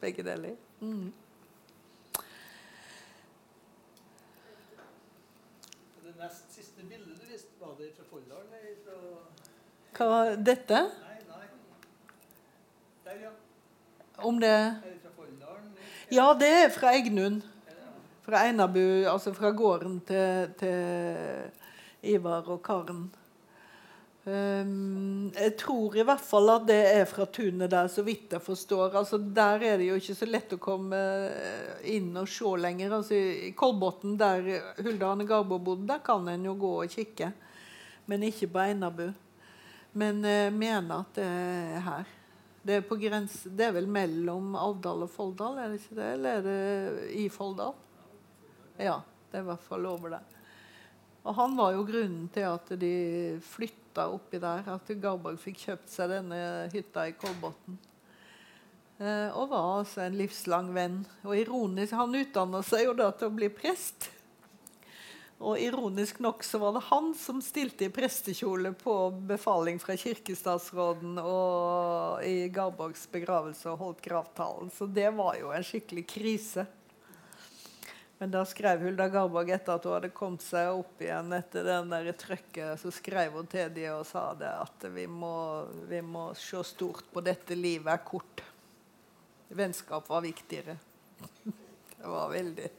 [0.00, 0.56] begge deler.
[0.80, 1.12] Mm.
[6.02, 8.76] Det nest siste bildet du viste, var det fra Folldalen?
[8.84, 8.98] Fra...
[9.94, 10.84] Hva dette?
[14.16, 14.74] Om det
[16.10, 17.42] Ja, det er fra Egnund.
[18.24, 23.10] Fra Einabu, altså fra gården til, til Ivar og Karen.
[24.24, 28.40] Um, jeg tror i hvert fall at det er fra tunet der, så vidt jeg
[28.40, 28.94] forstår.
[28.96, 31.00] Altså, der er det jo ikke så lett å komme
[31.92, 32.94] inn og se lenger.
[32.96, 34.48] Altså, I Kolbotn, der
[34.78, 37.30] Hulda Arne Garbo bodde, der kan en jo gå og kikke.
[38.08, 39.10] Men ikke på Einabu.
[39.92, 42.16] Men jeg uh, mener at det er her.
[42.64, 46.10] Det er, på grens, det er vel mellom Avdal og Folldal, er det ikke det?
[46.16, 47.76] Eller er det i Folldal?
[48.80, 50.24] Ja, det er i hvert fall over der.
[51.28, 52.94] Og han var jo grunnen til at de
[53.44, 54.66] flytta oppi der.
[54.74, 56.38] At Garborg fikk kjøpt seg denne
[56.72, 57.78] hytta i Kolbotn.
[58.98, 61.00] Eh, og var altså en livslang venn.
[61.24, 64.10] Og ironisk, han utdanna seg jo da til å bli prest.
[65.44, 68.94] Og ironisk nok så var det han som stilte i prestekjole på
[69.28, 74.70] befaling fra kirkestatsråden og i Garborgs begravelse og holdt gravtalen.
[74.72, 76.64] Så det var jo en skikkelig krise.
[78.24, 81.90] Men da skrev Hulda Garborg etter at hun hadde kommet seg opp igjen etter den
[81.92, 85.32] der trøkket, så skrev hun til dem og sa det at vi må,
[85.90, 88.40] vi må se stort på dette livet er kort.
[89.52, 90.78] Vennskap var viktigere.
[91.44, 92.70] Det var veldig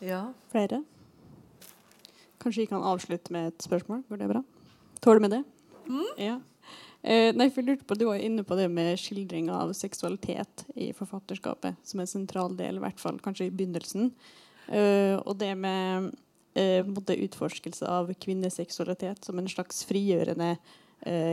[0.00, 0.22] Ja.
[0.54, 0.80] Flere?
[2.40, 4.00] Kanskje vi kan avslutte med et spørsmål?
[4.08, 4.42] Går det bra?
[5.04, 5.44] Tåler du med det?
[5.92, 6.08] Mm.
[6.16, 6.40] Ja.
[7.02, 10.64] Eh, nei, for jeg lurte på, Du var inne på det med skildring av seksualitet
[10.78, 14.12] i forfatterskapet som en sentral del, i hvert fall kanskje i begynnelsen.
[14.70, 16.12] Eh, og det med
[16.54, 20.56] eh, utforskelse av kvinneseksualitet som en slags frigjørende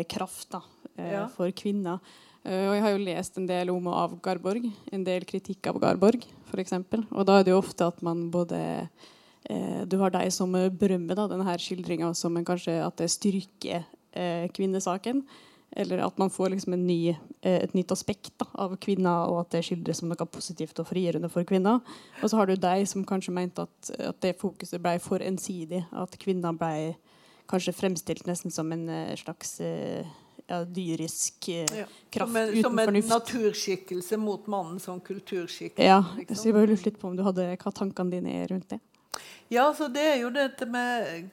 [0.10, 0.64] kraft da,
[0.98, 1.28] ja.
[1.30, 2.00] for kvinner.
[2.42, 4.64] Og jeg har jo lest en del om og av Garborg.
[4.90, 6.74] En del kritikk av Garborg, f.eks.
[7.12, 8.58] Og da er det jo ofte at man både
[9.86, 13.86] Du har deg som berømmer da, denne skildringa som en, kanskje at det styrker
[14.58, 15.22] kvinnesaken.
[15.72, 17.14] Eller at man får liksom ny,
[17.46, 21.30] et nytt aspekt da, av kvinner, og at det skildres som noe positivt og frigjørende
[21.30, 21.84] for kvinner.
[22.24, 25.84] Og så har du deg som kanskje mente at, at det fokuset ble for ensidig.
[25.92, 26.96] At kvinner ble
[27.50, 29.60] kanskje fremstilt nesten som en slags
[30.50, 31.86] ja, dyrisk eh, ja.
[32.10, 33.10] kraft som en, uten som en fornuft.
[33.10, 35.88] naturskikkelse mot mannen som kulturskikkelse.
[35.88, 36.36] Ja, liksom.
[36.36, 38.80] så jeg bare lurte litt på om du hadde hva tankene dine er rundt det.
[39.50, 41.30] Ja, så det er jo dette med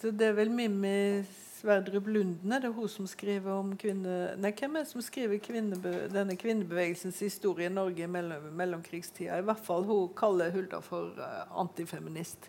[0.00, 1.24] Det er vel Mimmi
[1.58, 4.36] Sverdrup Lunden er det hun som skriver om kvinne...
[4.38, 9.40] Nei, hvem er det som skriver kvinnebe, denne kvinnebevegelsens historie i Norge i mellom, mellomkrigstida?
[9.40, 12.46] I hvert fall hun kaller Hulda for uh, antifeminist.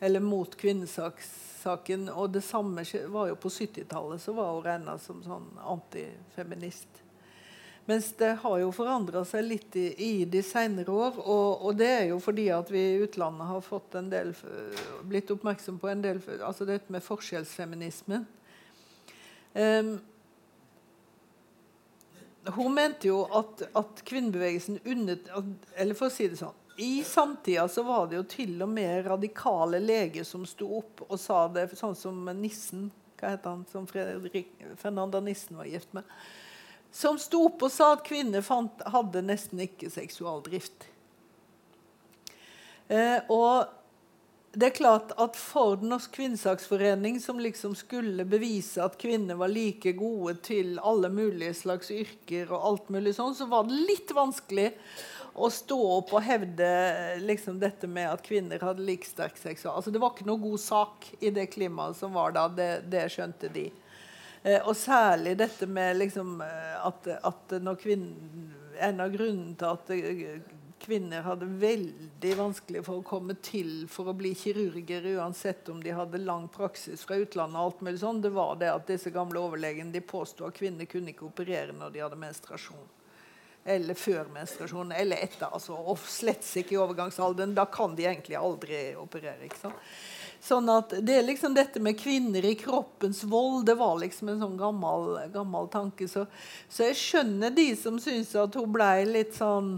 [0.00, 2.08] Eller mot kvinnesaken.
[2.08, 2.82] Og det samme
[3.14, 6.99] var jo på 70-tallet, så var hun regna som sånn antifeminist.
[7.88, 11.16] Mens det har jo forandra seg litt i, i de senere år.
[11.24, 14.34] Og, og, det er jo fordi at vi i utlandet har fått en del,
[15.08, 18.22] blitt oppmerksom på en del altså dette med forskjellsfeminisme.
[19.54, 19.96] Um,
[22.54, 25.18] hun mente jo at, at kvinnebevegelsen under,
[25.74, 29.08] Eller for å si det sånn I samtida så var det jo til og med
[29.10, 32.88] radikale leger som sto opp og sa det, sånn som Nissen
[33.20, 36.06] hva heter han, som Fredrik, Fernanda Nissen var gift med.
[36.92, 40.88] Som sto opp og sa at kvinner fant, hadde nesten ikke seksualdrift.
[42.90, 43.70] Eh, og
[44.50, 49.92] det er klart at For Norsk kvinnesaksforening, som liksom skulle bevise at kvinner var like
[49.94, 54.72] gode til alle mulige slags yrker, og alt mulig sånn, så var det litt vanskelig
[55.38, 56.66] å stå opp og hevde
[57.22, 59.76] liksom, dette med at kvinner hadde like sterk seksual...
[59.78, 62.48] Altså, det var ikke noe god sak i det klimaet som var da.
[62.50, 63.68] Det, det skjønte de.
[64.42, 69.90] Eh, og særlig dette med liksom, eh, at, at kvinner En av grunnene til at
[69.92, 70.38] eh,
[70.80, 75.92] kvinner hadde veldig vanskelig for å komme til for å bli kirurger, uansett om de
[75.92, 77.58] hadde lang praksis fra utlandet.
[77.58, 80.88] og alt mulig sånn, Det var det at disse gamle overlegene de påsto at kvinner
[80.88, 82.88] kunne ikke operere når de hadde menstruasjon.
[83.64, 85.52] Eller før menstruasjon, eller etter.
[85.52, 87.52] Altså, og slett ikke i overgangsalderen.
[87.54, 89.44] Da kan de egentlig aldri operere.
[89.44, 89.76] ikke sant?
[90.40, 93.66] Sånn at Det er liksom dette med kvinner i kroppens vold.
[93.68, 96.08] Det var liksom en sånn gammel, gammel tanke.
[96.08, 96.24] Så,
[96.68, 99.76] så jeg skjønner de som syns at hun ble litt sånn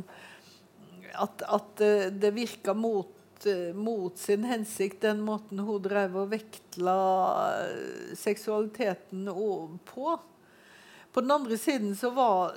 [1.14, 6.30] at, at eh, det virka mot, eh, mot, sin hensikt, den måten hun drev og
[6.32, 6.98] vektla
[7.66, 9.26] eh, seksualiteten
[9.84, 10.18] på.
[11.12, 12.54] På den andre siden så, var,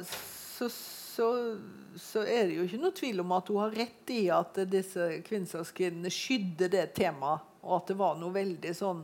[0.58, 1.58] så, så,
[2.00, 5.10] så, er det jo ikke noe tvil om at hun har rett i at disse
[5.28, 9.04] kvinnesakskvinnene skydde det temaet, og at det var noe veldig sånn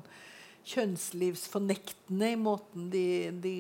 [0.72, 3.05] kjønnslivsfornektende i måten de,
[3.41, 3.55] de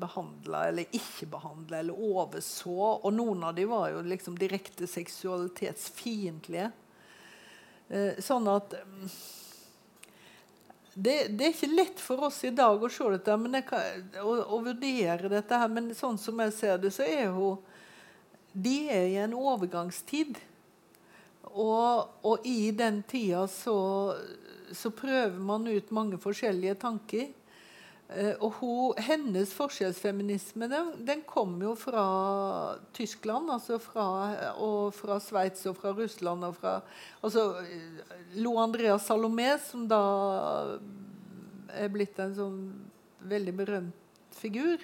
[0.00, 2.76] behandla eller ikke behandla eller overså.
[3.04, 6.70] Og noen av dem var jo liksom direkte seksualitetsfiendtlige.
[7.88, 9.08] Eh, sånn at mm,
[10.94, 14.60] det, det, er ikke lett for oss i dag å se dette kan, å, å,
[14.64, 15.60] vurdere dette.
[15.60, 17.58] her, Men sånn som jeg ser det, så er hun
[18.52, 20.38] De er i en overgangstid.
[21.52, 23.76] Og, og i den tida så,
[24.72, 27.32] så prøver man ut mange forskjellige tanker.
[28.08, 32.04] Eh, og hun, hennes forskjellsfeminisme den, den kom jo fra
[32.94, 34.06] Tyskland altså fra,
[34.60, 36.44] og fra Sveits og fra Russland.
[36.44, 36.78] og fra,
[37.24, 37.46] altså
[38.36, 40.02] Lo Andrea Salomé, som da
[41.74, 42.60] er blitt en sånn
[43.24, 44.82] veldig berømt figur,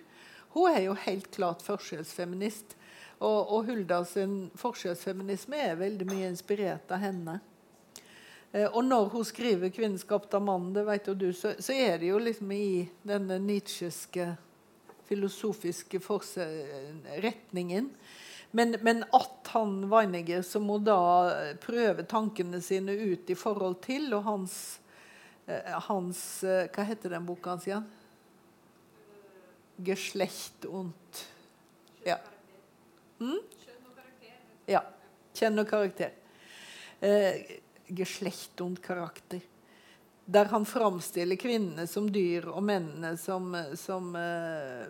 [0.54, 2.74] hun er jo helt klart forskjellsfeminist.
[3.20, 7.40] Og, og Hulda sin forskjellsfeminisme er veldig mye inspirert av henne.
[8.52, 11.72] Eh, og når hun skriver 'Kvinnen skapt av mannen', det vet jo du, så, så,
[11.72, 14.36] er det jo liksom i denne nietzscheske
[15.10, 16.00] filosofiske
[17.22, 17.90] retningen.
[18.52, 24.14] Men, men, at han Weiniger, som må da prøve tankene sine ut i forhold til,
[24.14, 24.80] og hans,
[25.46, 27.86] eh, hans eh, Hva heter den boka hans igjen?
[29.78, 31.29] 'Geschlecht und.
[33.20, 33.38] Mm?
[34.70, 34.80] Ja.
[35.36, 36.12] Kjønn og karakter.
[37.00, 37.60] Eh,
[37.90, 39.40] Geslekt und karakter.
[40.24, 44.86] Der han framstiller kvinnene som dyr og mennene som, som uh,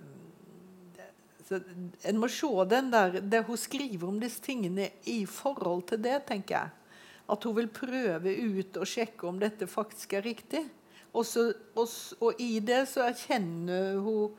[2.07, 6.21] En må se den der, det hun skriver om disse tingene i forhold til det,
[6.29, 7.01] tenker jeg.
[7.31, 10.63] At hun vil prøve ut og sjekke om dette faktisk er riktig.
[11.11, 11.89] Og, så, og,
[12.21, 14.37] og i det så erkjenner hun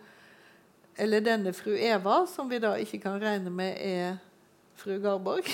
[0.95, 4.17] Eller denne fru Eva, som vi da ikke kan regne med er
[4.75, 5.47] fru Garborg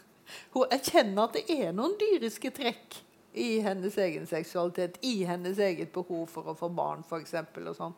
[0.54, 3.00] Hun erkjenner at det er noen dyriske trekk
[3.34, 7.34] i hennes egen seksualitet, i hennes eget behov for å få barn, f.eks.
[7.74, 7.96] Sånn.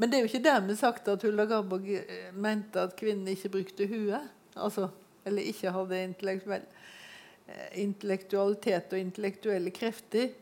[0.00, 3.52] Men det er jo ikke dermed sagt at Hulla Garborg eh, mente at kvinnen ikke
[3.54, 4.30] brukte huet.
[4.58, 4.88] Altså,
[5.28, 6.64] eller ikke hadde eh,
[7.84, 10.32] intellektualitet og intellektuelle krefter.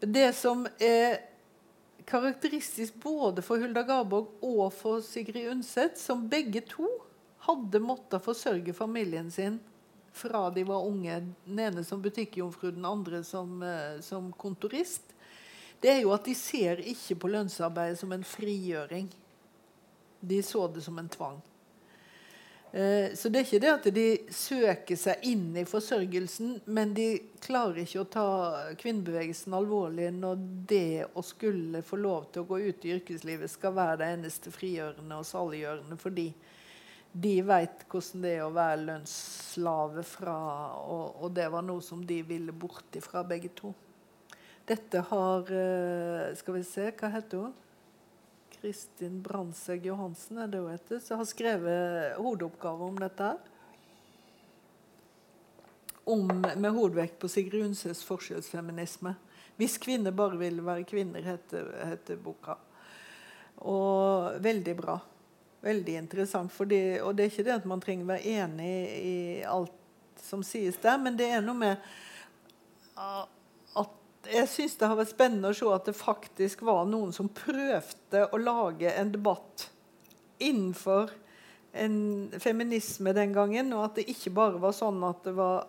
[0.00, 1.22] Men det som er
[2.08, 6.88] karakteristisk både for Hulda Garborg og for Sigrid Undset, som begge to
[7.48, 9.60] hadde måttet forsørge familien sin
[10.18, 11.20] fra de var unge.
[11.44, 15.14] Den ene som butikkjomfru, den andre som, eh, som, kontorist.
[15.80, 19.08] Det er jo at de ser ikke på lønnsarbeidet som en frigjøring.
[20.20, 21.38] De så det som en tvang.
[22.72, 27.08] Eh, så det er ikke det at de søker seg inn i forsørgelsen, men de
[27.40, 28.28] klarer ikke å ta
[28.80, 33.76] kvinnebevegelsen alvorlig når det å skulle få lov til å gå ut i yrkeslivet skal
[33.78, 36.28] være det eneste frigjørende og saliggjørende for de
[37.18, 40.38] de vet hvordan det er å være lønnsslave fra
[40.78, 43.72] og, og, det var noe som de ville bort ifra, begge to.
[44.68, 47.56] Dette har eh, Skal vi se, hva heter hun?
[48.60, 53.22] Kristin Brandtzæg Johansen er det hun heter, som har skrevet hovedoppgave om dette.
[53.22, 53.38] her.
[56.08, 56.26] Om,
[56.56, 59.14] med hovedvekt på Sigrid Undsøs forskjellsfeminisme.
[59.56, 62.54] 'Hvis kvinner bare vil være kvinner', heter, heter boka.
[63.56, 64.98] Og veldig bra.
[65.60, 66.52] Veldig interessant.
[66.52, 69.72] Fordi, og det er ikke det at man trenger å være enig i alt
[70.22, 71.76] som sies der, men det er noe med
[74.32, 78.26] jeg syns det har vært spennende å se at det faktisk var noen som prøvde
[78.28, 79.68] å lage en debatt
[80.38, 81.10] innenfor
[81.78, 81.98] en
[82.40, 85.66] feminisme den gangen, og at det ikke bare var sånn at det var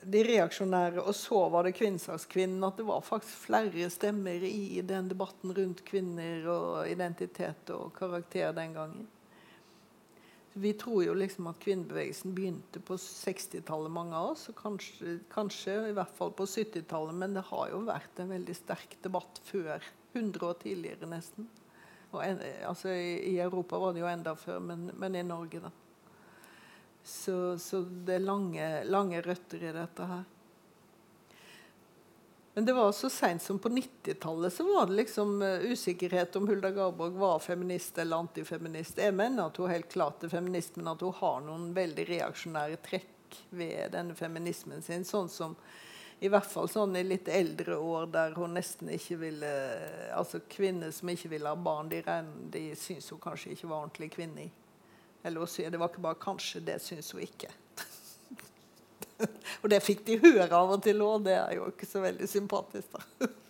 [0.00, 2.62] de reaksjonære, og så var det kvinnesakskvinnen.
[2.64, 8.54] At det var faktisk flere stemmer i den debatten rundt kvinner og identitet og karakter
[8.56, 9.08] den gangen.
[10.52, 14.48] Vi tror jo liksom at kvinnebevegelsen begynte på 60-tallet, mange av oss.
[14.50, 18.56] Og kanskje, kanskje i hvert fall på 70-tallet, men det har jo vært en veldig
[18.58, 19.84] sterk debatt før.
[20.12, 21.46] 100 år tidligere, nesten.
[22.10, 25.70] En, altså, i, Europa var det jo enda før, men, men i Norge, da.
[27.06, 30.26] Så, så det er lange, lange røtter i dette her.
[32.54, 36.48] Men det var så seint som på 90-tallet så var det liksom uh, usikkerhet om
[36.48, 38.98] Hulda Garborg var feminist eller antifeminist.
[38.98, 42.80] Jeg mener at hun helt klart er feminist, men at hun har noen veldig reaksjonære
[42.82, 45.06] trekk ved denne feminismen sin.
[45.06, 45.54] Sånn som
[46.20, 49.52] i hvert fall sånn i litt eldre år der hun nesten ikke ville
[50.12, 52.02] Altså kvinner som ikke ville ha barn, de,
[52.52, 54.50] de syns hun kanskje ikke var ordentlig kvinne i.
[55.22, 57.48] Eller hun sier det var ikke bare kanskje, det syns hun ikke.
[59.62, 62.28] og det fikk de høre av og til òg, det er jo ikke så veldig
[62.30, 63.30] sympatisk, da.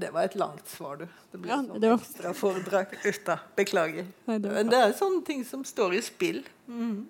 [0.00, 1.08] Det var et langt svar, du.
[1.32, 1.98] Det ble ja, sånn var...
[1.98, 2.94] ekstra foredrag.
[3.04, 3.18] Uff.
[3.58, 4.06] Beklager.
[4.30, 6.38] Nei, det Men det er sånne ting som står i spill.
[6.70, 7.02] Mm.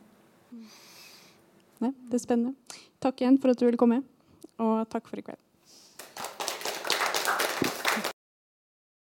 [1.85, 2.81] Nei, det er spennende.
[3.01, 4.01] Takk igjen for at du ville komme,
[4.59, 5.39] og takk for i kveld.